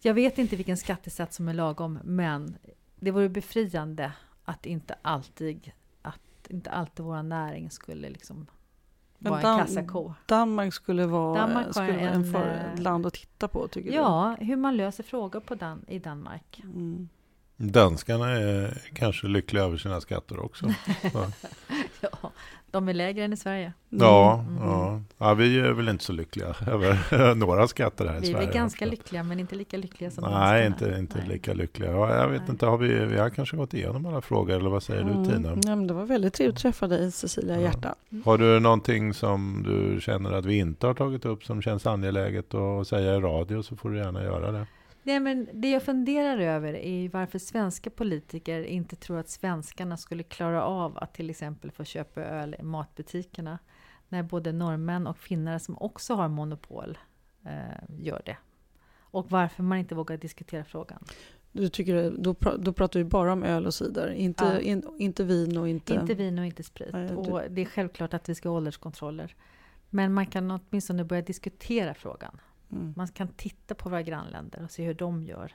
jag 0.00 0.14
vet 0.14 0.38
inte 0.38 0.56
vilken 0.56 0.76
skattesats 0.76 1.36
som 1.36 1.48
är 1.48 1.54
lagom. 1.54 1.98
Men 2.04 2.56
det 2.96 3.10
vore 3.10 3.28
befriande 3.28 4.12
att 4.44 4.66
inte 4.66 4.96
alltid 5.02 5.72
inte 6.50 6.70
alltid 6.70 7.04
vår 7.04 7.22
näring 7.22 7.70
skulle 7.70 8.08
liksom 8.08 8.46
men 9.18 9.32
vara 9.32 9.52
en 9.52 9.58
kassako. 9.58 10.14
Danmark 10.26 10.74
skulle 10.74 11.06
vara, 11.06 11.38
Danmark 11.38 11.66
skulle 11.70 11.92
vara 11.92 12.10
en, 12.10 12.32
för, 12.32 12.46
ett 12.46 12.78
eh, 12.78 12.82
land 12.82 13.06
att 13.06 13.14
titta 13.14 13.48
på, 13.48 13.68
tycker 13.68 13.90
ja, 13.90 13.94
du? 14.38 14.44
Ja, 14.44 14.46
hur 14.48 14.56
man 14.56 14.76
löser 14.76 15.02
frågor 15.02 15.40
på 15.40 15.54
Dan 15.54 15.84
i 15.88 15.98
Danmark. 15.98 16.60
Mm. 16.64 17.08
Danskarna 17.56 18.30
är 18.30 18.82
kanske 18.94 19.26
lyckliga 19.26 19.64
över 19.64 19.76
sina 19.76 20.00
skatter 20.00 20.38
också. 20.44 20.66
ja, 22.22 22.32
de 22.70 22.88
är 22.88 22.94
lägre 22.94 23.24
än 23.24 23.32
i 23.32 23.36
Sverige. 23.36 23.72
Mm. 23.92 24.06
Ja, 24.06 24.44
mm. 24.48 24.68
ja. 24.68 25.00
ja, 25.18 25.34
vi 25.34 25.58
är 25.58 25.72
väl 25.72 25.88
inte 25.88 26.04
så 26.04 26.12
lyckliga 26.12 26.46
över 26.66 27.34
några 27.34 27.68
skatter 27.68 28.06
här 28.06 28.16
i 28.16 28.20
vi 28.20 28.26
Sverige. 28.26 28.46
Vi 28.46 28.52
är 28.52 28.54
ganska 28.54 28.84
också. 28.84 28.90
lyckliga, 28.90 29.22
men 29.22 29.40
inte 29.40 29.54
lika 29.54 29.76
lyckliga 29.76 30.10
som 30.10 30.24
Nej, 30.24 30.66
inte, 30.66 30.96
inte 30.98 31.18
Nej. 31.18 31.28
lika 31.28 31.54
lyckliga. 31.54 31.90
Ja, 31.90 32.14
jag 32.14 32.28
vet 32.28 32.40
Nej. 32.40 32.50
inte, 32.50 32.66
har 32.66 32.78
vi, 32.78 33.04
vi 33.04 33.18
har 33.18 33.30
kanske 33.30 33.56
gått 33.56 33.74
igenom 33.74 34.06
alla 34.06 34.20
frågor, 34.20 34.56
eller 34.56 34.70
vad 34.70 34.82
säger 34.82 35.02
mm. 35.02 35.22
du 35.22 35.30
Tina? 35.30 35.48
Ja, 35.48 35.76
men 35.76 35.86
det 35.86 35.94
var 35.94 36.04
väldigt 36.04 36.34
trevligt 36.34 36.56
att 36.56 36.62
träffa 36.62 36.88
dig, 36.88 37.12
Cecilia. 37.12 37.60
Hjärta. 37.60 37.94
Mm. 38.12 38.24
Har 38.24 38.38
du 38.38 38.60
någonting 38.60 39.14
som 39.14 39.62
du 39.66 40.00
känner 40.00 40.32
att 40.32 40.44
vi 40.44 40.58
inte 40.58 40.86
har 40.86 40.94
tagit 40.94 41.24
upp 41.24 41.44
som 41.44 41.62
känns 41.62 41.86
angeläget 41.86 42.54
att 42.54 42.88
säga 42.88 43.14
i 43.14 43.20
radio 43.20 43.62
så 43.62 43.76
får 43.76 43.90
du 43.90 43.98
gärna 43.98 44.22
göra 44.22 44.52
det. 44.52 44.66
Nej, 45.06 45.20
men 45.20 45.48
det 45.52 45.70
jag 45.70 45.82
funderar 45.82 46.38
över 46.38 46.74
är 46.74 47.08
varför 47.08 47.38
svenska 47.38 47.90
politiker 47.90 48.62
inte 48.62 48.96
tror 48.96 49.18
att 49.18 49.28
svenskarna 49.28 49.96
skulle 49.96 50.22
klara 50.22 50.64
av 50.64 50.98
att 50.98 51.14
till 51.14 51.30
exempel 51.30 51.70
få 51.70 51.84
köpa 51.84 52.20
öl 52.20 52.56
i 52.58 52.62
matbutikerna 52.62 53.58
när 54.08 54.22
både 54.22 54.52
norrmän 54.52 55.06
och 55.06 55.18
finnar 55.18 55.58
som 55.58 55.78
också 55.78 56.14
har 56.14 56.28
monopol 56.28 56.98
eh, 57.44 57.96
gör 57.98 58.22
det. 58.24 58.36
Och 58.98 59.30
varför 59.30 59.62
man 59.62 59.78
inte 59.78 59.94
vågar 59.94 60.16
diskutera 60.16 60.64
frågan. 60.64 61.04
Du 61.52 61.68
tycker, 61.68 62.10
då, 62.18 62.34
då 62.58 62.72
pratar 62.72 63.00
vi 63.00 63.04
bara 63.04 63.32
om 63.32 63.42
öl 63.42 63.66
och 63.66 63.74
cider, 63.74 64.12
inte, 64.12 64.44
ja. 64.44 64.60
in, 64.60 64.82
inte 64.98 65.24
vin 65.24 65.56
och 65.56 65.68
inte... 65.68 65.94
Inte 65.94 66.14
vin 66.14 66.38
och 66.38 66.46
inte 66.46 66.62
sprit. 66.62 66.92
Nej, 66.92 67.14
och 67.14 67.42
det 67.50 67.60
är 67.60 67.66
självklart 67.66 68.14
att 68.14 68.28
vi 68.28 68.34
ska 68.34 68.48
ha 68.48 68.56
ålderskontroller. 68.56 69.34
Men 69.90 70.14
man 70.14 70.26
kan 70.26 70.50
åtminstone 70.50 71.04
börja 71.04 71.22
diskutera 71.22 71.94
frågan. 71.94 72.40
Mm. 72.72 72.94
Man 72.96 73.08
kan 73.08 73.28
titta 73.28 73.74
på 73.74 73.88
våra 73.88 74.02
grannländer 74.02 74.64
och 74.64 74.70
se 74.70 74.84
hur 74.84 74.94
de 74.94 75.22
gör. 75.22 75.52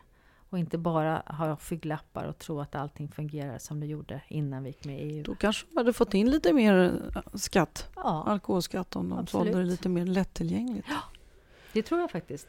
Och 0.49 0.59
inte 0.59 0.77
bara 0.77 1.23
ha 1.25 1.55
skygglappar 1.55 2.25
och 2.25 2.37
tro 2.37 2.61
att 2.61 2.75
allting 2.75 3.07
fungerar 3.07 3.57
som 3.57 3.79
det 3.79 3.85
gjorde 3.85 4.21
innan 4.27 4.63
vi 4.63 4.69
gick 4.69 4.85
med 4.85 4.99
i 4.99 5.03
EU. 5.03 5.23
Då 5.23 5.35
kanske 5.35 5.65
de 5.69 5.77
hade 5.77 5.93
fått 5.93 6.13
in 6.13 6.31
lite 6.31 6.53
mer 6.53 7.01
eh, 7.15 7.21
skatt, 7.33 7.89
ja, 7.95 8.23
alkoholskatt, 8.27 8.95
om 8.95 9.09
de 9.09 9.27
sålde 9.27 9.53
det 9.53 9.63
lite 9.63 9.89
mer 9.89 10.05
lättillgängligt. 10.05 10.87
Ja, 10.89 11.01
det 11.73 11.81
tror 11.81 11.99
jag 12.01 12.11
faktiskt. 12.11 12.47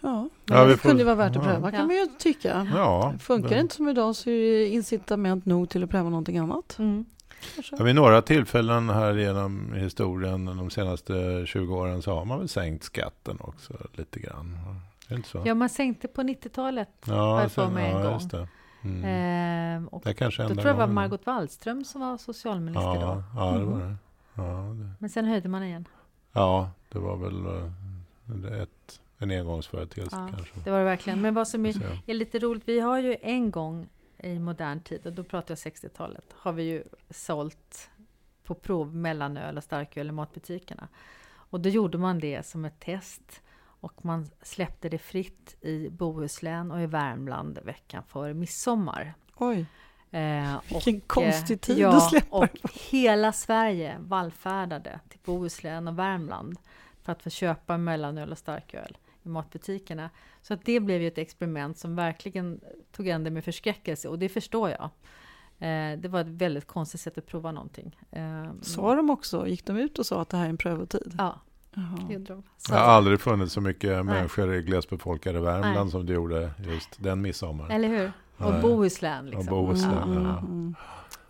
Ja, 0.00 0.28
men 0.44 0.58
ja, 0.58 0.64
det 0.64 0.76
får, 0.76 0.88
kunde 0.88 1.04
vara 1.04 1.14
värt 1.14 1.36
att 1.36 1.42
pröva 1.42 1.68
ja. 1.72 1.76
kan 1.76 1.86
man 1.86 1.96
ju 1.96 2.06
tycka. 2.18 2.66
Ja, 2.74 3.14
Funkar 3.20 3.50
det 3.50 3.60
inte 3.60 3.74
som 3.74 3.88
idag 3.88 4.16
så 4.16 4.30
är 4.30 4.58
det 4.58 4.68
incitament 4.68 5.46
nog 5.46 5.68
till 5.68 5.84
att 5.84 5.90
pröva 5.90 6.08
någonting 6.08 6.38
annat. 6.38 6.78
Mm. 6.78 7.04
Ja, 7.78 7.84
vid 7.84 7.94
några 7.94 8.22
tillfällen 8.22 8.90
här 8.90 9.14
genom 9.14 9.72
historien 9.72 10.44
de 10.44 10.70
senaste 10.70 11.46
20 11.46 11.76
åren 11.76 12.02
så 12.02 12.14
har 12.14 12.24
man 12.24 12.38
väl 12.38 12.48
sänkt 12.48 12.84
skatten 12.84 13.38
också 13.40 13.72
lite 13.92 14.20
grann. 14.20 14.58
Ja, 15.44 15.54
man 15.54 15.68
sänkte 15.68 16.08
på 16.08 16.22
90-talet 16.22 16.88
ja, 17.06 17.48
för 17.48 17.68
mig 17.68 17.90
en 17.90 18.02
gång. 18.02 18.28
det. 18.30 18.48
Mm. 18.84 19.04
Ehm, 19.04 19.88
och 19.88 20.02
det 20.04 20.14
kanske 20.14 20.42
då 20.42 20.48
tror 20.48 20.66
jag 20.66 20.74
det 20.74 20.78
var 20.78 20.86
Margot 20.86 21.26
Wallström 21.26 21.84
som 21.84 22.00
var 22.00 22.18
socialminister 22.18 22.94
ja, 22.94 23.24
då. 23.34 23.40
Ja, 23.40 23.58
det 23.58 23.64
var 23.64 23.78
det. 23.78 23.96
Ja, 24.34 24.42
det. 24.74 24.90
Men 24.98 25.10
sen 25.10 25.24
höjde 25.24 25.48
man 25.48 25.64
igen. 25.64 25.88
Ja, 26.32 26.70
det 26.88 26.98
var 26.98 27.16
väl 27.16 27.46
eh, 27.46 28.62
ett, 28.62 29.00
en 29.18 29.30
engångsföreteelse 29.30 30.16
ja, 30.16 30.28
kanske. 30.36 30.54
Det 30.64 30.70
var 30.70 30.78
det 30.78 30.84
verkligen. 30.84 31.20
Men 31.20 31.34
vad 31.34 31.48
som 31.48 31.66
är, 31.66 32.02
är 32.06 32.14
lite 32.14 32.38
roligt, 32.38 32.62
vi 32.66 32.80
har 32.80 32.98
ju 32.98 33.16
en 33.22 33.50
gång 33.50 33.88
i 34.22 34.38
modern 34.38 34.80
tid, 34.80 35.06
och 35.06 35.12
då 35.12 35.24
pratar 35.24 35.52
jag 35.64 35.72
60-talet, 35.72 36.24
har 36.32 36.52
vi 36.52 36.62
ju 36.62 36.84
sålt 37.10 37.90
på 38.44 38.54
prov 38.54 38.94
mellanöl 38.96 39.56
och 39.56 39.64
starköl 39.64 40.08
i 40.08 40.12
matbutikerna. 40.12 40.88
Och 41.32 41.60
då 41.60 41.68
gjorde 41.68 41.98
man 41.98 42.18
det 42.18 42.46
som 42.46 42.64
ett 42.64 42.80
test 42.80 43.42
och 43.64 44.04
man 44.04 44.30
släppte 44.42 44.88
det 44.88 44.98
fritt 44.98 45.56
i 45.60 45.88
Bohuslän 45.90 46.70
och 46.70 46.80
i 46.80 46.86
Värmland 46.86 47.58
veckan 47.64 48.02
före 48.08 48.34
midsommar. 48.34 49.14
Oj! 49.36 49.66
Eh, 50.10 50.60
Vilken 50.68 50.96
och, 50.96 51.06
konstig 51.06 51.60
tid 51.60 51.78
ja, 51.78 51.96
att 51.96 52.10
släppa 52.10 52.36
och 52.36 52.48
hela 52.90 53.32
Sverige 53.32 53.96
vallfärdade 54.00 55.00
till 55.08 55.18
Bohuslän 55.24 55.88
och 55.88 55.98
Värmland 55.98 56.58
för 57.02 57.12
att 57.12 57.22
få 57.22 57.30
köpa 57.30 57.78
mellanöl 57.78 58.32
och 58.32 58.38
starköl 58.38 58.98
matbutikerna. 59.22 60.10
Så 60.42 60.54
att 60.54 60.64
det 60.64 60.80
blev 60.80 61.02
ju 61.02 61.08
ett 61.08 61.18
experiment 61.18 61.78
som 61.78 61.96
verkligen 61.96 62.60
tog 62.92 63.08
ända 63.08 63.30
med 63.30 63.44
förskräckelse 63.44 64.08
och 64.08 64.18
det 64.18 64.28
förstår 64.28 64.70
jag. 64.70 64.90
Eh, 65.58 65.98
det 65.98 66.08
var 66.08 66.20
ett 66.20 66.26
väldigt 66.26 66.66
konstigt 66.66 67.00
sätt 67.00 67.18
att 67.18 67.26
prova 67.26 67.52
någonting. 67.52 67.98
Eh, 68.10 68.50
sa 68.60 68.94
de 68.94 69.10
också, 69.10 69.48
gick 69.48 69.66
de 69.66 69.76
ut 69.76 69.98
och 69.98 70.06
sa 70.06 70.22
att 70.22 70.28
det 70.28 70.36
här 70.36 70.44
är 70.44 70.50
en 70.50 70.56
prövotid? 70.56 71.14
Ja, 71.18 71.40
det 72.08 72.12
gjorde 72.14 72.24
de. 72.24 72.42
Så. 72.56 72.72
Det 72.72 72.78
har 72.78 72.86
aldrig 72.86 73.20
funnits 73.20 73.52
så 73.52 73.60
mycket 73.60 73.90
Nej. 73.90 74.02
människor 74.02 74.54
i 74.54 74.62
glesbefolkade 74.62 75.40
Värmland 75.40 75.74
Nej. 75.74 75.90
som 75.90 76.06
det 76.06 76.12
gjorde 76.12 76.50
just 76.58 77.02
den 77.02 77.22
midsommar. 77.22 77.70
Eller 77.70 77.88
hur? 77.88 78.12
Och 78.36 78.60
Bohuslän. 78.62 79.26
Liksom. 79.26 79.40
Och 79.40 79.64
Bohuslän, 79.64 80.12
ja. 80.14 80.22
ja. 80.22 80.38
Mm. 80.38 80.74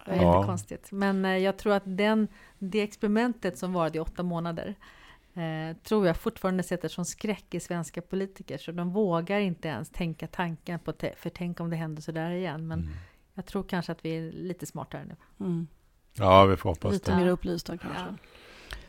Det 0.05 0.11
var 0.11 0.23
ja. 0.23 0.37
jättekonstigt. 0.37 0.93
Men 0.93 1.25
eh, 1.25 1.37
jag 1.37 1.57
tror 1.57 1.73
att 1.73 1.83
den, 1.85 2.29
det 2.59 2.81
experimentet 2.83 3.59
som 3.59 3.73
varade 3.73 3.99
i 3.99 4.01
åtta 4.01 4.23
månader 4.23 4.75
eh, 5.35 5.77
tror 5.77 6.07
jag 6.07 6.17
fortfarande 6.17 6.63
sätter 6.63 6.89
som 6.89 7.05
skräck 7.05 7.55
i 7.55 7.61
svenska 7.61 8.03
politiker, 8.03 8.59
så 8.59 8.73
de 8.73 8.93
vågar 8.93 9.41
inte 9.41 9.69
ens 9.69 9.91
tänka 9.91 10.27
tanken 10.27 10.79
på, 10.79 10.93
för 11.17 11.31
tänk 11.31 11.61
om 11.61 11.71
det 11.71 11.77
händer 11.77 12.03
så 12.03 12.13
där 12.13 12.31
igen. 12.31 12.69
Men 12.69 12.81
mm. 12.81 12.93
jag 13.35 13.47
tror 13.47 13.63
kanske 13.63 13.93
att 13.93 14.05
vi 14.05 14.17
är 14.17 14.33
lite 14.33 14.67
smartare 14.67 15.05
nu. 15.05 15.17
Mm. 15.41 15.67
Ja, 16.15 16.45
vi 16.45 16.57
får 16.57 16.71
hoppas 16.71 16.93
lite 16.93 17.11
det. 17.11 17.17
mer 17.17 17.29
upplysta 17.29 17.79
kanske. 17.79 18.01
Ja. 18.01 18.15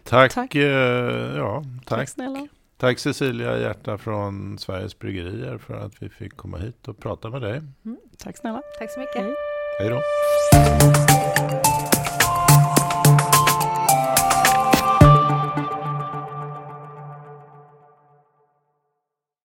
Tack, 0.04 0.34
tack. 0.34 0.56
Eh, 0.56 1.38
ja, 1.38 1.64
tack. 1.86 2.00
tack 2.00 2.10
snälla. 2.10 2.48
Tack 2.78 3.00
Cecilia 3.00 3.60
Hjärta 3.60 3.98
från 3.98 4.58
Sveriges 4.58 5.00
Bryggerier 5.00 5.58
för 5.58 5.74
att 5.74 6.02
vi 6.02 6.10
fick 6.10 6.38
komma 6.38 6.58
hit 6.58 6.88
och 6.88 6.98
prata 6.98 7.30
med 7.30 7.42
dig. 7.42 7.62
Mm. 7.86 7.98
Tack 8.18 8.38
snälla. 8.38 8.62
Tack 8.80 8.92
så 8.92 9.00
mycket. 9.00 9.22
Hej, 9.22 9.36
Hej 9.80 9.90
då. 9.90 11.63